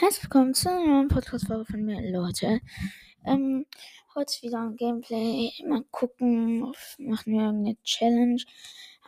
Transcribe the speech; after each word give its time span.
Herzlich 0.00 0.24
willkommen 0.24 0.54
zu 0.54 0.70
einer 0.70 0.86
neuen 0.86 1.08
Podcast-Folge 1.08 1.66
von 1.66 1.84
mir, 1.84 2.00
Leute. 2.10 2.62
Ähm, 3.26 3.66
heute 4.14 4.40
wieder 4.40 4.62
ein 4.62 4.76
Gameplay. 4.76 5.52
Mal 5.66 5.84
gucken, 5.90 6.72
machen 6.96 7.32
wir 7.34 7.42
irgendeine 7.42 7.76
Challenge. 7.82 8.42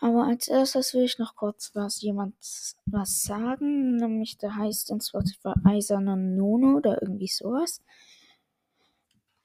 Aber 0.03 0.27
als 0.27 0.49
erstes 0.49 0.93
will 0.93 1.05
ich 1.05 1.19
noch 1.19 1.35
kurz 1.35 1.71
was 1.73 2.03
jemand 2.03 2.35
was 2.85 3.23
sagen. 3.23 3.97
Nämlich 3.97 4.37
der 4.37 4.55
heißt 4.55 4.91
in 4.91 5.01
Spotify 5.01 5.55
Eiserner 5.65 6.17
Nono 6.17 6.77
oder 6.77 7.01
irgendwie 7.01 7.29
sowas. 7.29 7.81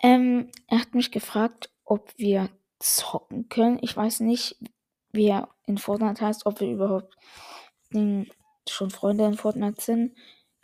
Ähm, 0.04 0.52
er 0.68 0.82
hat 0.82 0.96
mich 0.96 1.12
gefragt, 1.12 1.72
ob 1.86 2.12
wir 2.18 2.50
zocken 2.80 3.48
können. 3.48 3.80
Ich 3.82 3.96
weiß 3.96 4.20
nicht, 4.20 4.58
wie 5.14 5.28
er 5.28 5.48
in 5.66 5.78
Fortnite 5.78 6.26
heißt, 6.26 6.46
ob 6.46 6.60
wir 6.60 6.70
überhaupt 6.70 7.16
schon 7.94 8.90
Freunde 8.90 9.24
in 9.24 9.36
Fortnite 9.36 9.82
sind 9.82 10.14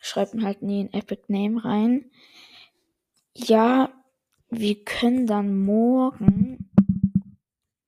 schreibt 0.03 0.33
mir 0.33 0.43
halt 0.43 0.61
nie 0.61 0.83
ein 0.83 0.93
Epic 0.93 1.23
Name 1.29 1.63
rein. 1.63 2.11
Ja, 3.33 3.93
wir 4.49 4.83
können 4.83 5.25
dann 5.25 5.57
morgen 5.63 6.69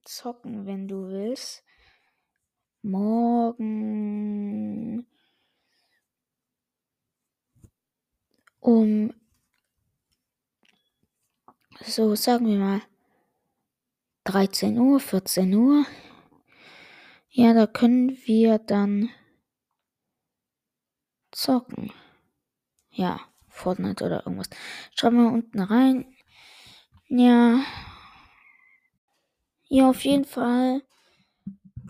zocken, 0.03 0.65
wenn 0.65 0.87
du 0.87 1.09
willst. 1.09 1.63
Morgen 2.81 3.65
um 8.59 9.13
so 11.81 12.15
sagen 12.15 12.47
wir 12.47 12.57
mal 12.57 12.81
13 14.23 14.79
Uhr, 14.79 14.99
14 15.01 15.53
Uhr. 15.53 15.85
Ja, 17.29 17.53
da 17.53 17.67
können 17.67 18.17
wir 18.25 18.59
dann 18.59 19.09
zocken 21.31 21.91
ja, 22.95 23.19
Fortnite 23.49 24.05
oder 24.05 24.25
irgendwas. 24.25 24.49
Schreiben 24.95 25.23
wir 25.23 25.31
unten 25.31 25.59
rein. 25.59 26.15
Ja. 27.07 27.63
Ja, 29.67 29.89
auf 29.89 30.03
jeden 30.05 30.25
Fall 30.25 30.81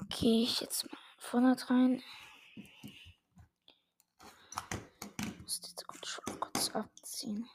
gehe 0.09 0.43
ich 0.43 0.61
jetzt 0.61 0.91
mal 0.91 0.99
Fortnite 1.17 1.69
rein. 1.69 2.01
Muss 5.41 5.61
jetzt 5.63 5.87
kurz, 5.87 6.21
kurz 6.39 6.69
abziehen. 6.71 7.47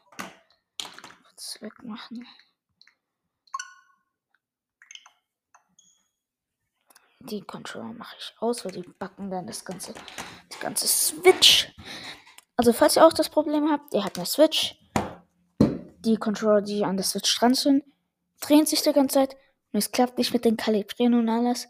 Kurz 1.25 1.59
wegmachen. 1.61 2.27
Die 7.21 7.43
Controller 7.43 7.93
mache 7.93 8.17
ich 8.19 8.34
aus, 8.39 8.65
weil 8.65 8.73
die 8.73 8.83
backen 8.83 9.31
dann 9.31 9.47
das 9.47 9.65
ganze, 9.65 9.93
die 10.53 10.59
ganze 10.59 10.89
Switch. 10.89 11.71
Also, 12.61 12.75
falls 12.75 12.97
ihr 12.97 13.06
auch 13.06 13.14
das 13.14 13.30
Problem 13.30 13.70
habt, 13.70 13.94
ihr 13.94 14.05
habt 14.05 14.19
eine 14.19 14.27
Switch. 14.27 14.77
Die 16.05 16.19
Controller, 16.19 16.61
die 16.61 16.84
an 16.84 16.98
der 16.98 17.06
Switch 17.06 17.34
dran 17.39 17.55
sind, 17.55 17.83
drehen 18.39 18.66
sich 18.66 18.83
die 18.83 18.92
ganze 18.92 19.14
Zeit 19.14 19.36
und 19.72 19.78
es 19.78 19.92
klappt 19.92 20.19
nicht 20.19 20.34
mit 20.34 20.44
den 20.44 20.58
Kalibrieren 20.58 21.14
und 21.14 21.31
alles. 21.31 21.69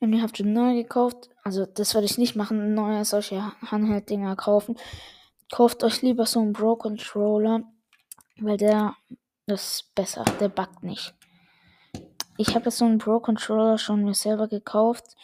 Und 0.00 0.12
ihr 0.12 0.22
habt 0.22 0.38
schon 0.38 0.52
neu 0.52 0.74
gekauft. 0.74 1.30
Also, 1.44 1.66
das 1.66 1.94
würde 1.94 2.06
ich 2.06 2.18
nicht 2.18 2.34
machen, 2.34 2.74
neue 2.74 3.04
solche 3.04 3.52
Handheld-Dinger 3.62 4.34
kaufen. 4.34 4.76
Kauft 5.52 5.84
euch 5.84 6.02
lieber 6.02 6.26
so 6.26 6.40
einen 6.40 6.52
Pro-Controller, 6.52 7.62
weil 8.40 8.56
der 8.56 8.96
ist 9.46 9.94
besser, 9.94 10.24
der 10.40 10.48
buggt 10.48 10.82
nicht. 10.82 11.14
Ich 12.38 12.56
habe 12.56 12.64
jetzt 12.64 12.78
so 12.78 12.86
einen 12.86 12.98
Pro-Controller 12.98 13.78
schon 13.78 14.02
mir 14.02 14.14
selber 14.14 14.48
gekauft. 14.48 15.14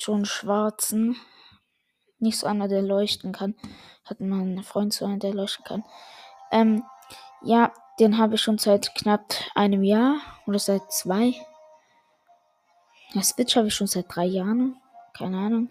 Schon 0.00 0.16
einen 0.16 0.24
schwarzen 0.24 1.14
nicht 2.20 2.38
so 2.38 2.46
einer, 2.46 2.68
der 2.68 2.82
leuchten 2.82 3.32
kann. 3.32 3.54
Hat 4.04 4.20
mein 4.20 4.62
Freund 4.62 4.92
so 4.92 5.04
einen, 5.04 5.20
der 5.20 5.34
leuchten 5.34 5.64
kann. 5.64 5.84
Ähm, 6.50 6.84
ja, 7.42 7.72
den 7.98 8.18
habe 8.18 8.34
ich 8.34 8.42
schon 8.42 8.58
seit 8.58 8.94
knapp 8.94 9.34
einem 9.54 9.82
Jahr 9.82 10.20
oder 10.46 10.58
seit 10.58 10.92
zwei. 10.92 11.34
Ja, 13.12 13.22
Switch 13.22 13.56
habe 13.56 13.68
ich 13.68 13.74
schon 13.74 13.86
seit 13.86 14.06
drei 14.14 14.24
Jahren. 14.24 14.76
Keine 15.16 15.38
Ahnung. 15.38 15.70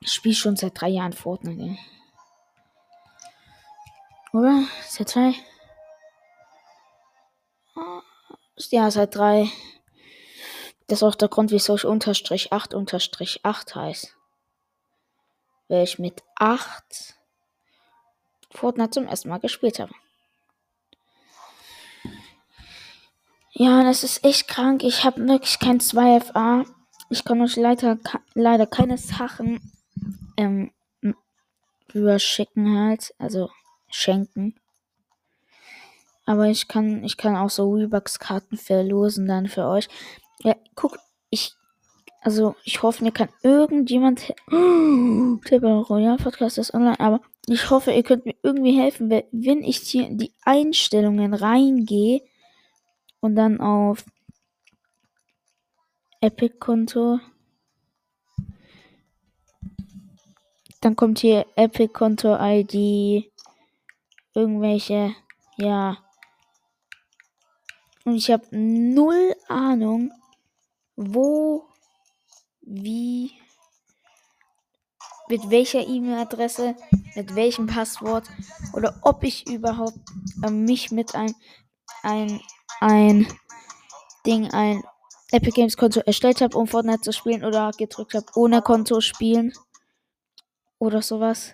Ich 0.00 0.12
spiele 0.12 0.34
schon 0.34 0.56
seit 0.56 0.80
drei 0.80 0.88
Jahren 0.88 1.12
Fortnite. 1.12 1.76
Oder? 4.32 4.64
Seit 4.86 5.08
zwei? 5.08 5.34
Ja, 8.70 8.90
seit 8.90 9.14
drei. 9.14 9.48
Das 10.86 10.98
ist 10.98 11.02
auch 11.02 11.14
der 11.14 11.28
Grund, 11.28 11.50
wieso 11.50 11.76
ich 11.76 11.84
unterstrich 11.84 12.52
8 12.52 12.74
unterstrich 12.74 13.44
8 13.44 13.74
heißt 13.74 14.17
weil 15.68 15.84
ich 15.84 15.98
mit 15.98 16.22
8 16.36 17.14
Fortnite 18.50 18.90
zum 18.90 19.06
ersten 19.06 19.28
Mal 19.28 19.38
gespielt 19.38 19.78
habe. 19.78 19.92
Ja, 23.52 23.82
das 23.82 24.04
ist 24.04 24.24
echt 24.24 24.48
krank. 24.48 24.84
Ich 24.84 25.04
habe 25.04 25.26
wirklich 25.26 25.58
kein 25.58 25.80
2FA. 25.80 26.64
Ich 27.10 27.24
kann 27.24 27.40
euch 27.40 27.56
leider, 27.56 27.98
leider 28.34 28.66
keine 28.66 28.98
Sachen 28.98 29.60
ähm, 30.36 30.70
überschicken 31.92 32.78
halt. 32.78 33.14
Also 33.18 33.50
schenken. 33.90 34.54
Aber 36.24 36.46
ich 36.46 36.68
kann, 36.68 37.02
ich 37.04 37.16
kann 37.16 37.36
auch 37.36 37.50
so 37.50 37.72
Rebucks-Karten 37.72 38.58
verlosen 38.58 39.26
dann 39.26 39.48
für 39.48 39.66
euch. 39.66 39.88
Ja, 40.40 40.54
guck, 40.74 40.98
ich 41.30 41.54
also, 42.20 42.56
ich 42.64 42.82
hoffe, 42.82 43.04
mir 43.04 43.12
kann 43.12 43.28
irgendjemand. 43.42 44.34
Der 44.50 45.62
Royal 45.62 46.16
Podcast 46.16 46.58
ist 46.58 46.74
online, 46.74 46.98
aber 46.98 47.20
ich 47.46 47.70
hoffe, 47.70 47.92
ihr 47.92 48.02
könnt 48.02 48.26
mir 48.26 48.34
irgendwie 48.42 48.78
helfen, 48.78 49.08
wenn 49.08 49.62
ich 49.62 49.78
hier 49.78 50.06
in 50.06 50.18
die 50.18 50.32
Einstellungen 50.42 51.32
reingehe 51.32 52.22
und 53.20 53.36
dann 53.36 53.60
auf 53.60 54.04
Epic-Konto, 56.20 57.20
dann 60.80 60.96
kommt 60.96 61.20
hier 61.20 61.46
Epic-Konto-ID, 61.54 63.30
irgendwelche, 64.34 65.14
ja. 65.56 65.98
Und 68.04 68.16
ich 68.16 68.30
habe 68.30 68.44
null 68.50 69.34
Ahnung, 69.48 70.12
wo 70.96 71.67
wie, 72.68 73.32
mit 75.28 75.50
welcher 75.50 75.86
E-Mail-Adresse, 75.86 76.76
mit 77.14 77.34
welchem 77.34 77.66
Passwort 77.66 78.28
oder 78.74 78.98
ob 79.02 79.24
ich 79.24 79.48
überhaupt 79.48 79.98
äh, 80.42 80.50
mich 80.50 80.90
mit 80.90 81.14
ein, 81.14 81.34
ein, 82.02 82.40
ein 82.80 83.26
Ding, 84.26 84.50
ein 84.52 84.82
Epic 85.30 85.52
Games 85.52 85.76
Konto 85.76 86.00
erstellt 86.00 86.40
habe, 86.40 86.56
um 86.56 86.66
Fortnite 86.66 87.02
zu 87.02 87.12
spielen 87.12 87.44
oder 87.44 87.70
gedrückt 87.76 88.14
habe, 88.14 88.26
ohne 88.34 88.62
Konto 88.62 89.00
spielen 89.00 89.52
oder 90.78 91.02
sowas. 91.02 91.52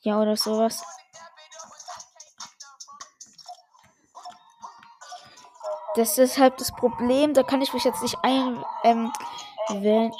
Ja, 0.00 0.20
oder 0.20 0.36
sowas. 0.36 0.82
Das 5.98 6.16
ist 6.16 6.38
halt 6.38 6.60
das 6.60 6.70
Problem. 6.70 7.34
Da 7.34 7.42
kann 7.42 7.60
ich 7.60 7.72
mich 7.74 7.82
jetzt 7.82 8.00
nicht 8.02 8.16
ein 8.22 8.64
ähm, 8.84 9.12
wählen. 9.68 10.12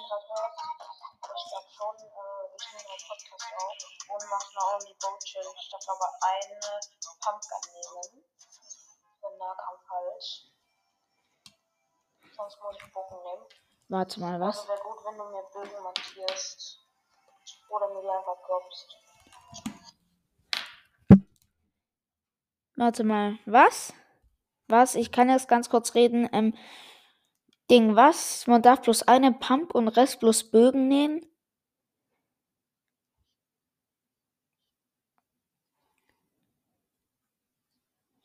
Warte 13.89 14.19
mal, 14.19 14.41
was? 14.41 14.59
Also 14.59 14.69
wäre 14.69 14.81
gut, 14.81 14.99
wenn 15.05 15.17
du 15.17 15.25
mir 15.27 15.45
Bögen 15.53 15.81
markierst. 15.85 16.81
Oder 17.69 17.89
mir 17.95 18.03
die 18.03 18.09
einfach 18.09 18.37
droppst. 18.45 18.97
Warte 22.75 23.05
mal, 23.05 23.39
was? 23.47 23.95
Was? 24.69 24.95
Ich 24.95 25.11
kann 25.13 25.31
jetzt 25.31 25.49
ganz 25.49 25.71
kurz 25.71 25.95
reden. 25.95 26.29
Ähm, 26.33 26.55
Ding, 27.71 27.97
was? 27.97 28.47
Man 28.47 28.63
darf 28.63 28.83
bloß 28.83 29.03
eine 29.09 29.33
Pump 29.33 29.75
und 29.75 29.89
Rest 29.89 30.21
bloß 30.21 30.51
Bögen 30.51 30.89
nehmen? 30.89 31.21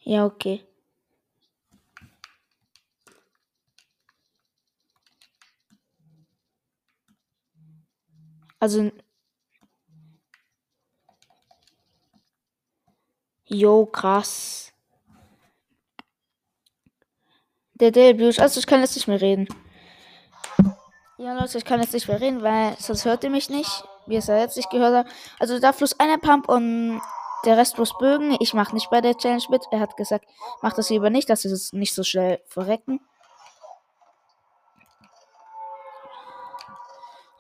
Ja, 0.06 0.26
okay. 0.26 0.64
Also. 8.60 8.92
Jo, 13.46 13.86
krass. 13.86 14.73
Der 17.84 17.92
Debut. 17.92 18.40
Also 18.40 18.62
ich 18.62 18.66
kann 18.66 18.80
jetzt 18.80 18.96
nicht 18.96 19.10
mehr 19.10 19.20
reden. 19.20 19.46
Ja, 21.18 21.34
Leute, 21.38 21.58
ich 21.58 21.66
kann 21.66 21.82
jetzt 21.82 21.92
nicht 21.94 22.08
mehr 22.08 22.22
reden, 22.22 22.42
weil 22.42 22.78
sonst 22.80 23.04
hört 23.04 23.26
ihr 23.26 23.30
mich 23.30 23.50
nicht. 23.50 23.84
wie 24.06 24.16
es 24.16 24.28
ja 24.28 24.38
jetzt 24.38 24.56
nicht 24.56 24.70
gehört 24.70 24.96
hat. 24.96 25.14
Also 25.38 25.60
da 25.60 25.74
plus 25.74 26.00
einer 26.00 26.18
Pump 26.18 26.48
und 26.48 27.02
der 27.44 27.58
Rest 27.58 27.76
plus 27.76 27.94
Bögen. 27.98 28.38
Ich 28.40 28.54
mache 28.54 28.74
nicht 28.74 28.90
bei 28.90 29.02
der 29.02 29.18
Challenge 29.18 29.44
mit. 29.50 29.64
Er 29.72 29.82
hat 29.82 29.98
gesagt, 29.98 30.24
mach 30.62 30.72
das 30.72 30.90
lieber 30.90 31.10
nicht, 31.10 31.30
dass 31.30 31.44
es 31.44 31.74
nicht 31.74 31.94
so 31.94 32.04
schnell 32.04 32.42
verrecken. 32.48 33.02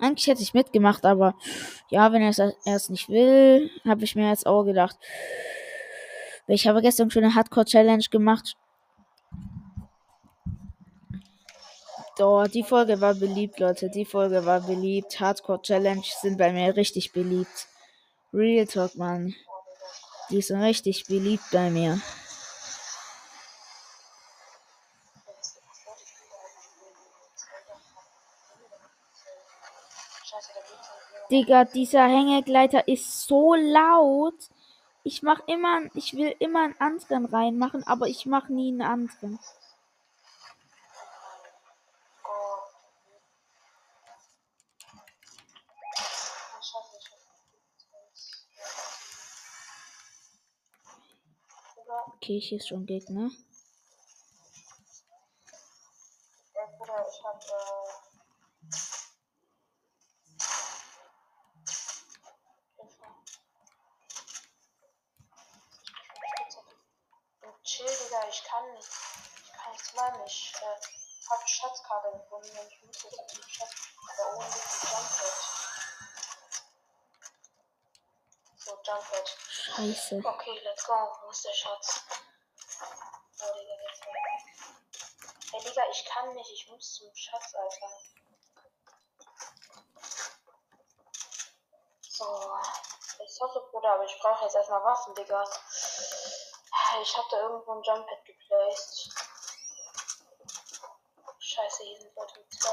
Eigentlich 0.01 0.27
hätte 0.27 0.41
ich 0.41 0.53
mitgemacht, 0.53 1.05
aber 1.05 1.35
ja, 1.89 2.11
wenn 2.11 2.21
er 2.21 2.31
es 2.31 2.41
erst 2.65 2.89
nicht 2.89 3.07
will, 3.07 3.71
habe 3.87 4.03
ich 4.03 4.15
mir 4.17 4.27
jetzt 4.27 4.45
auch 4.45 4.65
gedacht. 4.65 4.97
Ich 6.47 6.67
habe 6.67 6.81
gestern 6.81 7.09
schon 7.09 7.23
eine 7.23 7.33
Hardcore-Challenge 7.33 8.03
gemacht. 8.11 8.57
Doch, 12.15 12.47
die 12.47 12.63
Folge 12.63 13.01
war 13.01 13.15
beliebt, 13.15 13.59
Leute. 13.59 13.89
Die 13.89 14.05
Folge 14.05 14.45
war 14.45 14.61
beliebt. 14.61 15.19
Hardcore 15.19 15.61
Challenge 15.61 16.03
sind 16.21 16.37
bei 16.37 16.53
mir 16.53 16.75
richtig 16.75 17.11
beliebt. 17.11 17.67
Real 18.31 18.67
Talk, 18.67 18.95
Mann. 18.95 19.33
Die 20.29 20.41
sind 20.41 20.61
richtig 20.61 21.05
beliebt 21.07 21.43
bei 21.51 21.71
mir. 21.71 21.99
Digga, 31.31 31.65
dieser 31.65 32.05
Hängegleiter 32.05 32.87
ist 32.87 33.25
so 33.25 33.55
laut. 33.55 34.35
Ich 35.03 35.23
mach 35.23 35.39
immer, 35.47 35.81
ich 35.95 36.13
will 36.13 36.35
immer 36.37 36.63
einen 36.65 36.79
anderen 36.79 37.25
reinmachen, 37.25 37.83
aber 37.87 38.07
ich 38.07 38.27
mach 38.27 38.49
nie 38.49 38.69
einen 38.69 38.83
anderen. 38.83 39.39
Okay, 52.23 52.39
hier 52.39 52.57
ist 52.57 52.69
schon 52.69 52.85
Gegner. 52.85 53.29
Ja, 56.55 56.65
Bruder, 56.77 57.05
ich 57.11 57.21
hab, 57.21 57.43
äh, 57.43 57.49
Chill, 67.65 67.85
Digga, 67.85 68.27
ich 68.29 68.43
kann 68.45 68.73
nicht. 68.73 68.87
Ich 69.43 69.51
kann 69.51 69.71
nichts 69.73 69.93
machen. 69.93 70.21
Ich 70.25 70.53
äh, 70.61 70.79
hab 71.29 71.49
Schatzkarte 71.49 72.11
gefunden 72.19 72.57
und 72.57 72.71
ich 72.71 72.83
muss 72.85 73.03
jetzt 73.03 73.19
auf 73.19 73.27
den 73.27 73.43
Schatz. 73.49 73.75
Da 74.17 74.33
oben 74.33 74.45
liegt 74.45 74.55
ein 74.55 74.89
Jumppad. 74.93 75.53
So, 78.55 78.71
Jumppad. 78.81 79.37
Scheiße. 79.75 80.21
Okay, 80.23 80.59
let's 80.63 80.85
go. 80.85 80.93
Wo 81.23 81.29
ist 81.29 81.43
der 81.45 81.53
Schatz? 81.53 82.03
Oh, 83.39 83.53
Digga, 83.57 83.75
der 83.75 83.91
ist 83.91 84.05
weg. 84.05 84.13
Ey, 85.53 85.63
Digga, 85.63 85.83
ich 85.89 86.05
kann 86.05 86.33
nicht. 86.33 86.69
Zum 87.13 87.21
Schatz, 87.21 87.53
Alter. 87.53 87.91
So. 92.01 92.25
Ich 93.23 93.39
hoffe, 93.39 93.59
Bruder, 93.69 93.93
aber 93.93 94.05
ich 94.05 94.19
brauche 94.19 94.43
jetzt 94.45 94.55
erstmal 94.55 94.83
Waffen, 94.83 95.13
Digga. 95.13 95.43
Ich 97.01 97.17
hab 97.17 97.29
da 97.29 97.41
irgendwo 97.41 97.73
ein 97.73 97.83
Jumppad 97.83 98.25
geplaced. 98.25 99.11
Scheiße, 101.39 101.83
hier 101.83 101.99
sind 101.99 102.15
Leute 102.15 102.39
mit 102.39 102.51
zwei 102.51 102.71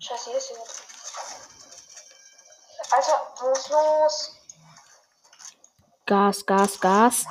Scheiße, 0.00 0.30
hier 0.30 0.38
ist 0.38 0.50
jemand. 0.50 0.70
Alter, 2.90 3.34
wo 3.40 3.50
ist 3.50 3.68
los? 3.70 4.42
Gas, 6.12 6.44
Gas, 6.44 6.78
Gas. 6.78 7.26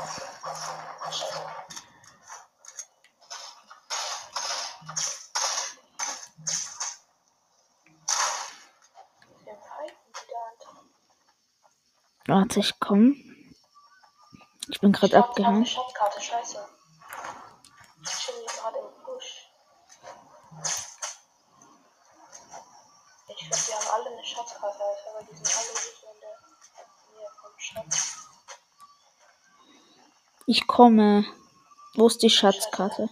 Warte, 12.25 12.59
ich 12.59 12.79
komm. 12.79 13.13
Ich 14.67 14.79
bin 14.81 14.91
gerade 14.91 15.15
abgehangen. 15.15 15.63
Schatzkarte, 15.63 16.19
scheiße. 16.19 16.67
Ich 18.01 18.09
chill 18.09 18.33
gerade 18.47 18.79
im 18.79 19.03
Busch. 19.05 19.51
Ich 23.27 23.47
glaube, 23.47 23.63
wir 23.67 23.75
haben 23.75 23.87
alle 23.93 24.09
eine 24.09 24.25
Schatzkarte, 24.25 24.83
Alter, 24.83 25.13
weil 25.13 25.25
die 25.25 25.35
sind 25.35 25.55
alle 25.55 25.69
hier 25.77 26.11
in 26.13 26.19
der 26.19 26.35
Nähe 27.13 27.29
vom 27.39 27.59
Schatz. 27.59 28.30
Ich 30.53 30.67
komme. 30.67 31.23
Wo 31.93 32.07
ist 32.07 32.21
die 32.23 32.29
Schatzkarte? 32.29 33.07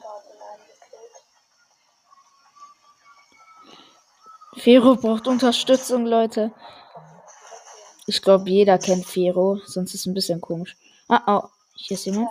Fero 4.58 4.98
braucht 4.98 5.26
Unterstützung, 5.26 6.06
Leute. 6.06 6.52
Ich 8.08 8.22
glaube, 8.22 8.50
jeder 8.50 8.78
kennt 8.78 9.06
Fero, 9.06 9.62
sonst 9.66 9.94
ist 9.94 10.02
es 10.02 10.06
ein 10.06 10.14
bisschen 10.14 10.42
komisch. 10.42 10.76
Ah, 11.08 11.22
oh, 11.28 11.48
hier 11.76 11.96
ist 11.96 12.04
jemand. 12.08 12.30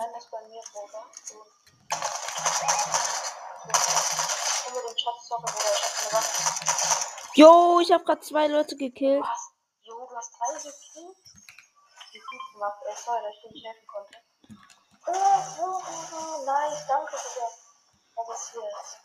Jo, 7.33 7.79
ich 7.79 7.91
habe 7.91 8.03
gerade 8.03 8.21
zwei 8.21 8.45
Leute 8.45 8.75
gekillt. 8.75 9.25
Jo, 9.81 10.07
du 10.07 10.15
hast 10.15 10.31
drei 10.37 10.53
gekillt? 10.53 11.17
Wie 12.11 12.19
gut 12.19 12.53
gemacht. 12.53 12.77
Ey, 12.85 12.93
sorry, 12.95 13.23
dass 13.23 13.33
ich 13.33 13.41
dir 13.41 13.53
nicht 13.53 13.65
helfen 13.65 13.87
konnte. 13.87 14.18
Oh, 15.11 15.15
oh, 15.59 15.81
oh, 16.13 16.45
nice, 16.45 16.85
danke 16.87 17.17
für 17.17 17.39
das. 17.39 17.53
Was 18.15 18.29
ist 18.29 18.51
hier? 18.51 18.61
Ist 18.61 18.97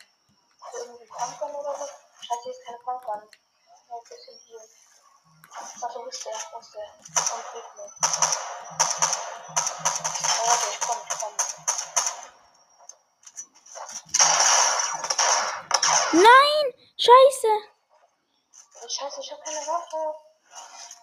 irgendwie 0.75 1.07
Pumpgun 1.07 1.55
oder 1.55 1.73
so? 1.79 1.85
Scheiße, 1.85 2.43
hier 2.43 2.51
ist 2.51 2.63
keine 2.63 2.77
Pumpgun. 2.77 3.21
Ja, 3.89 3.95
ein 3.95 4.03
bisschen 4.07 4.37
hier. 4.45 4.61
Warte, 5.79 5.99
wo 5.99 6.05
ist 6.05 6.23
der? 6.25 6.33
Wo 6.51 6.59
ist 6.59 6.75
der? 6.75 6.87
Komm, 7.27 7.41
hilf 7.53 7.69
mir. 7.75 7.89
Oh, 10.37 10.47
warte, 10.47 10.67
ich 10.69 10.79
komm, 10.79 10.99
ich 11.09 11.15
komm. 11.19 11.33
Nein! 16.21 16.65
Scheiße! 16.97 17.51
Scheiße, 18.87 19.21
ich 19.21 19.31
hab 19.31 19.43
keine 19.43 19.65
Waffe. 19.65 20.15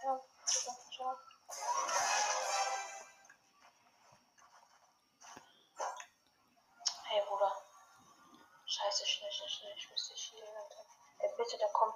Ja, 0.05 0.21
bitte, 0.47 0.71
ciao. 0.95 1.17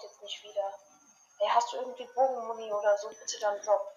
Jetzt 0.06 0.22
nicht 0.22 0.42
wieder. 0.44 0.72
Ey, 1.38 1.48
hast 1.48 1.72
du 1.72 1.76
irgendwie 1.78 2.08
Bogenmuni 2.14 2.72
oder 2.72 2.96
so? 2.98 3.08
Bitte 3.08 3.38
dann 3.40 3.60
drop. 3.62 3.92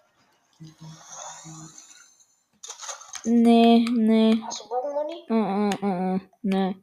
Nee, 3.24 3.86
nee. 3.90 4.42
Hast 4.46 4.60
du 4.60 4.68
Bogenmuni? 4.68 5.24
Mm, 5.28 5.34
mm, 5.34 5.70
mm, 5.80 6.14
mm. 6.14 6.30
Nee. 6.42 6.76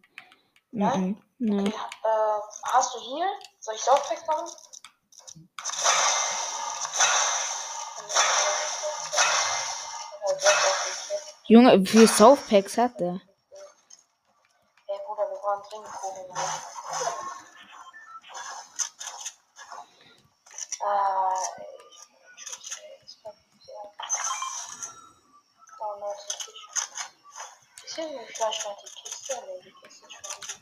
Nein? 0.71 1.01
mm, 1.01 1.23
nee. 1.39 1.59
Okay, 1.59 1.75
äh, 2.03 2.39
hast 2.63 2.95
du 2.95 2.99
hier? 2.99 3.27
Soll 3.59 3.75
ich 3.75 3.81
Softpack 3.81 4.27
machen? 4.27 4.49
Junge, 11.49 11.79
wie 11.79 11.87
viele 11.87 12.07
Softpacks 12.07 12.77
hat 12.77 12.99
der? 12.99 13.21
Ey, 14.87 14.99
Bruder, 15.05 15.29
wir 15.29 15.37
brauchen 15.37 15.63
dringend 15.69 16.01
Bogenmuni. 16.01 16.41
Ah, 20.83 21.33
ey, 21.57 21.65
ich 21.91 22.07
bin 22.11 22.37
Schuss, 22.37 22.77
ey. 22.77 22.99
Das 23.01 23.13
war 23.23 23.33
sehr. 23.59 23.91
Oh, 25.79 25.95
nice, 25.99 26.23
Fisch. 26.27 26.63
Vielleicht 28.37 28.65
noch 28.65 28.77
die 28.77 29.01
Kiste? 29.01 29.35
Ne, 29.35 29.59
die 29.63 29.73
Kiste 29.81 30.05
ist 30.05 30.13
schon. 30.13 30.61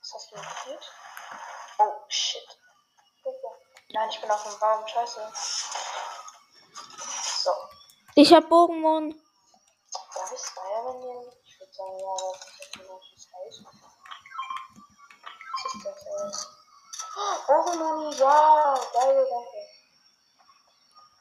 Was 0.00 0.14
hast 0.14 0.32
du 0.32 0.34
gekillt? 0.34 0.92
Oh, 1.78 1.92
shit. 2.08 2.58
Nein, 3.90 4.08
ich 4.10 4.20
bin 4.20 4.30
auf 4.30 4.42
dem 4.42 4.58
Baum. 4.58 4.88
Scheiße. 4.88 5.32
So. 7.44 7.50
Ich 8.16 8.32
hab 8.34 8.48
Bogenmond. 8.48 9.14
Darf 10.14 10.32
ich 10.32 10.40
Spider-Man 10.40 11.00
nehmen? 11.00 11.32
Ich 11.44 11.60
würde 11.60 11.72
sagen, 11.72 11.98
ja, 12.00 12.06
aber 12.06 12.32
das 12.32 12.48
ist 12.48 12.58
ja 12.58 12.82
vielleicht 12.82 13.14
das 13.14 13.28
heiß. 13.32 13.64
Was 15.54 15.74
ist 15.74 15.84
das, 15.84 16.06
ey? 16.06 16.50
Oh, 17.16 17.36
Bogenmoni, 17.46 18.16
ja! 18.16 18.80
Geil, 18.92 19.26
danke. 19.30 19.68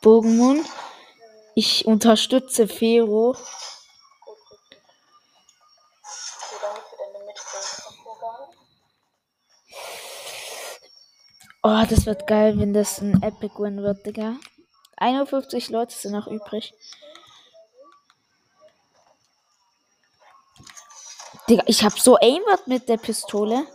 Bogenmond. 0.01 0.67
Ich 1.53 1.85
unterstütze 1.85 2.67
Fero. 2.67 3.33
Gut, 3.33 4.37
gut, 4.49 4.69
gut. 4.69 4.77
damit 6.61 6.83
wir 6.91 7.13
dann 7.13 7.25
mit 7.25 7.39
vorgegangen. 7.39 8.57
Oh, 11.63 11.83
das 11.87 12.07
wird 12.07 12.25
geil, 12.25 12.59
wenn 12.59 12.73
das 12.73 13.01
ein 13.01 13.21
Epic 13.21 13.53
Win 13.59 13.83
wird, 13.83 14.03
Digga. 14.05 14.35
51 14.97 15.69
Leute 15.69 15.95
sind 15.95 16.13
noch 16.13 16.25
übrig. 16.25 16.73
Digga, 21.47 21.63
ich 21.67 21.83
hab 21.83 21.99
so 21.99 22.17
Aimbot 22.17 22.65
mit 22.65 22.89
der 22.89 22.97
Pistole. 22.97 23.67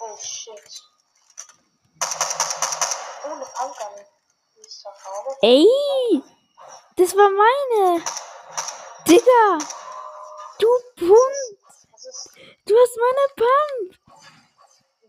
Oh 0.00 0.16
shit. 0.16 0.82
Oh, 3.24 3.32
eine 3.32 3.44
Pumpgun. 3.44 4.06
Die 4.56 4.60
ist 4.60 4.80
zwar 4.80 4.94
Farbe. 4.94 5.36
Ey! 5.42 6.22
Das 6.96 7.14
war 7.14 7.28
meine! 7.28 8.02
Digga! 9.06 9.58
Du 10.60 10.68
Pump! 10.96 11.58
Was 11.92 12.04
ist 12.04 12.30
Hast 12.90 12.98
meine 12.98 13.28
Pump! 13.36 13.94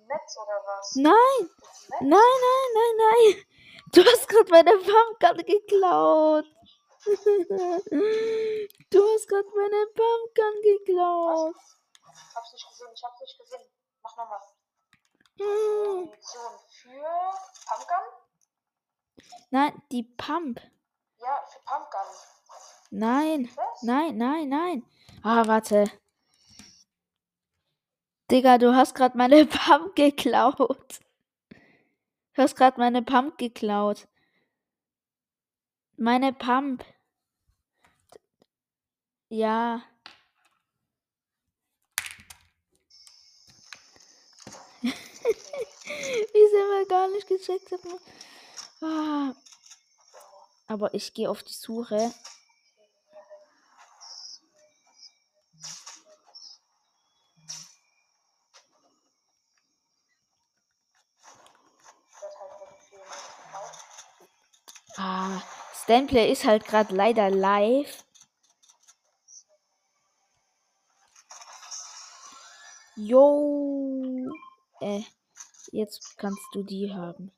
Netz 0.08 0.38
oder 0.38 0.62
was? 0.68 0.96
Nein! 0.98 1.14
Ist 1.42 1.94
ein 1.94 2.10
Nein, 2.10 2.20
nein, 2.46 2.70
nein, 2.76 2.96
nein! 2.98 3.46
Du 3.92 4.04
hast 4.06 4.28
gerade 4.28 4.52
meine 4.52 4.78
Pump 4.78 5.20
gerade 5.20 5.44
geklaut! 5.44 6.46
Du 8.92 9.00
hast 9.14 9.28
gerade 9.28 9.50
meine 9.56 9.88
Pumpgun 9.96 10.62
geklaut! 10.62 11.56
Ich 11.56 12.36
hab's 12.36 12.54
nicht 12.54 12.70
gesehen, 12.70 12.88
ich 12.94 13.04
hab's 13.04 13.20
nicht 13.20 13.40
gesehen. 13.40 13.68
Mach 14.04 14.16
nochmal. 14.16 14.42
Hm. 15.40 16.06
Munition 16.06 16.60
für 16.70 17.34
Pumpgun? 17.66 18.06
Nein, 19.50 19.82
die 19.92 20.04
Pump. 20.04 20.62
Ja, 21.18 21.44
für 21.48 21.60
Pumpgun. 21.66 22.08
Nein, 22.92 23.50
Was? 23.56 23.82
nein, 23.82 24.18
nein, 24.18 24.50
nein. 24.50 24.86
Ah, 25.24 25.48
warte. 25.48 25.86
Digga, 28.32 28.58
du 28.58 28.74
hast 28.74 28.96
gerade 28.96 29.18
meine 29.18 29.46
Pump 29.48 29.94
geklaut. 29.94 31.02
Du 32.34 32.42
hast 32.42 32.56
gerade 32.56 32.80
meine 32.80 33.02
Pump 33.02 33.38
geklaut. 33.38 34.08
Meine 35.98 36.32
Pump. 36.32 36.86
Ja. 39.28 39.84
Wie 44.82 44.92
sie 44.92 44.94
wir 46.32 46.88
gar 46.88 47.10
nicht 47.10 47.28
gecheckt. 47.28 47.74
Ah. 48.82 49.34
Aber 50.68 50.94
ich 50.94 51.14
gehe 51.14 51.30
auf 51.30 51.44
die 51.44 51.54
Suche. 51.54 52.14
Wird 62.22 62.38
halt 62.40 62.52
irgendwie 62.62 63.02
drauf. 64.96 65.42
Stanplay 65.92 66.32
ist 66.32 66.46
halt 66.46 66.66
gerade 66.66 66.96
leider 66.96 67.30
live. 67.30 68.06
Jo. 72.96 74.30
Äh, 74.80 75.02
jetzt 75.74 76.18
kannst 76.18 76.40
du 76.54 76.64
die 76.64 76.94
haben. 76.94 77.34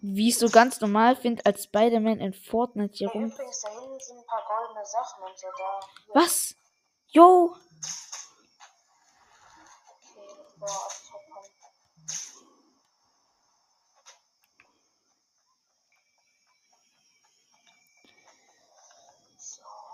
Wie 0.00 0.30
ich 0.30 0.38
so 0.38 0.48
ganz 0.48 0.80
normal 0.80 1.14
finde, 1.14 1.46
als 1.46 1.64
Spider-Man 1.64 2.18
in 2.18 2.32
Fortnite 2.32 2.94
hier 2.96 3.10
Hey, 3.10 3.20
rum. 3.22 3.30
übrigens, 3.30 3.64
Was? 6.14 6.54
Jo. 7.08 7.56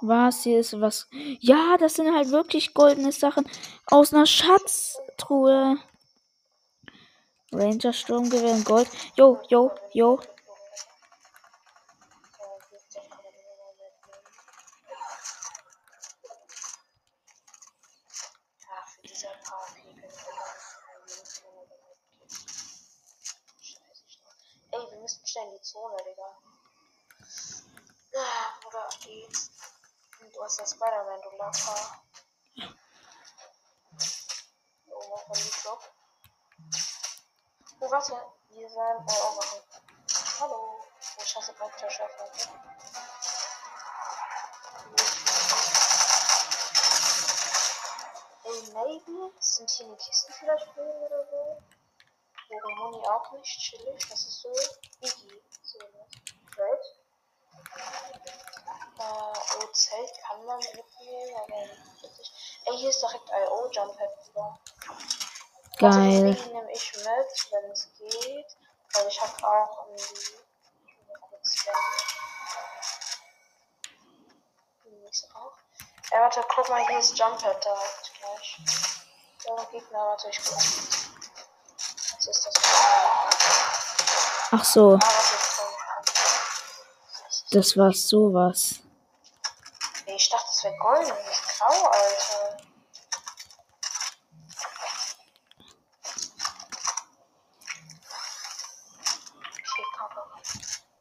Was? 0.03 0.43
Hier 0.43 0.61
ist 0.61 0.81
was. 0.81 1.09
Ja, 1.41 1.77
das 1.79 1.95
sind 1.95 2.15
halt 2.15 2.31
wirklich 2.31 2.75
goldene 2.75 3.13
Sachen 3.13 3.49
aus 3.87 4.13
einer 4.15 4.27
Schatztruhe. 4.27 5.79
Ranger 7.53 7.93
Sturmgewehr 7.93 8.55
in 8.57 8.65
Gold. 8.65 8.89
Jo, 9.17 9.41
jo, 9.49 9.75
jo. 9.93 10.21
Ja, 18.61 18.87
für 18.87 19.03
diese 19.03 19.29
paar 19.45 19.67
Pegel. 19.75 20.11
Scheiße. 23.61 24.03
Ey, 24.73 24.81
wir 24.91 24.99
müssen 25.01 25.27
schnell 25.27 25.47
in 25.47 25.53
die 25.57 25.63
Zone, 25.63 25.97
Digga. 26.05 26.37
Geht's. 29.01 29.51
Und 30.21 30.35
Du 30.35 30.43
hast 30.43 30.59
ja 30.59 30.67
Spider-Man, 30.67 31.21
du 31.23 31.31
Lacker. 31.37 32.03
Oh, 34.87 35.05
mach 35.11 35.29
mal 35.29 35.35
die 35.35 35.53
Job. 35.65 35.81
Oh, 37.81 37.91
warte. 37.91 38.13
Wir 38.51 38.69
sind. 38.69 38.79
Oh, 38.79 39.37
warte. 39.37 39.63
Hallo. 40.41 40.81
Oh, 41.19 41.25
scheiße, 41.25 41.53
bleibt 41.55 41.81
der 41.81 41.91
Chef. 41.91 42.11
Warte. 42.19 42.49
Ey, 48.45 48.63
maybe 48.73 49.33
sind 49.41 49.71
hier 49.71 49.87
eine 49.87 49.97
Kisten 49.97 50.33
vielleicht 50.33 50.77
drin 50.77 50.89
oder 50.89 51.27
so. 51.27 51.63
Wäre 52.49 52.75
Moni 52.77 53.07
auch 53.09 53.33
nicht 53.33 53.59
chillig. 53.59 54.09
Das 54.09 54.21
ist 54.21 54.41
so 54.41 54.53
easy. 55.01 55.43
So, 55.63 55.79
ne? 55.79 56.07
Right? 56.57 56.97
Äh, 58.99 59.03
oh, 59.03 59.67
Zelt 59.73 60.11
kann 60.27 60.45
man 60.47 60.59
mitnehmen, 60.59 61.37
aber 61.43 61.57
nicht. 62.03 62.33
Ey, 62.65 62.77
hier 62.79 62.91
ist 62.91 63.03
direkt 63.03 63.29
IO 63.31 63.69
Jump 63.71 63.97
Pad 63.99 64.11
wieder. 64.27 64.59
Also 65.79 65.99
Geil. 65.99 66.35
deswegen 66.35 66.55
nehme 66.57 66.73
ich 66.73 66.93
mit, 66.97 67.53
wenn 67.53 67.71
es 67.71 67.89
geht. 67.99 68.57
Weil 68.95 69.07
ich 69.09 69.21
habe 69.21 69.47
auch. 69.47 69.87
Ich 69.95 70.11
will 70.11 70.39
mal 71.09 71.19
kurz. 71.29 71.67
Nehme 74.85 75.09
ich 75.11 75.25
auch. 75.35 75.53
Ja, 76.11 76.21
warte, 76.23 76.43
guck 76.55 76.69
mal, 76.71 76.87
hier 76.87 76.99
ist 76.99 77.19
Jump 77.19 77.39
Pad 77.43 77.63
da. 77.65 77.71
Warte, 77.71 78.11
gleich. 78.19 78.59
Ja, 79.45 79.65
Gegner, 79.65 79.99
warte, 79.99 80.29
ich 80.31 80.39
guck. 80.43 80.57
Was 80.57 82.27
ist 82.27 82.47
das? 82.47 82.55
Ah, 82.65 83.31
Ach 84.53 84.65
so, 84.65 84.99
komm. 84.99 85.11
das 87.51 87.77
war 87.77 87.93
sowas. 87.93 88.81
Das 90.79 91.09
ist 91.09 91.59
grau, 91.59 91.87
Alter. 91.89 92.57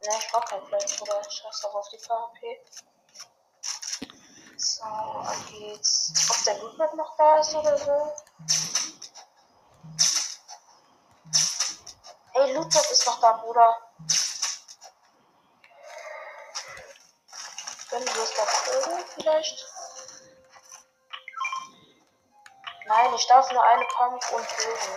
Ne, 0.00 0.12
ich 0.18 0.32
brauch 0.32 0.44
kein 0.44 0.64
Fleisch, 0.66 0.96
Bruder. 0.98 1.22
Scheiß 1.22 1.60
doch 1.62 1.74
auf 1.74 1.88
die 1.88 1.98
KP. 1.98 2.60
So, 4.56 4.84
ab 4.84 5.34
geht's. 5.50 6.12
Ob 6.30 6.44
der 6.44 6.58
Lootmap 6.58 6.94
noch 6.94 7.16
da 7.16 7.38
ist 7.38 7.54
oder 7.54 7.76
so? 7.76 8.14
Ey, 12.34 12.52
Lootmap 12.54 12.90
ist 12.90 13.06
noch 13.06 13.20
da, 13.20 13.32
Bruder. 13.32 13.76
Können 17.96 18.14
wir 18.14 18.24
es 18.24 18.34
da 18.34 18.44
proben, 18.44 19.04
vielleicht? 19.14 19.66
Nein, 22.84 23.14
ich 23.14 23.26
darf 23.26 23.50
nur 23.50 23.64
eine 23.64 23.86
Pump 23.86 24.22
und 24.32 24.46
Bögen. 24.58 24.92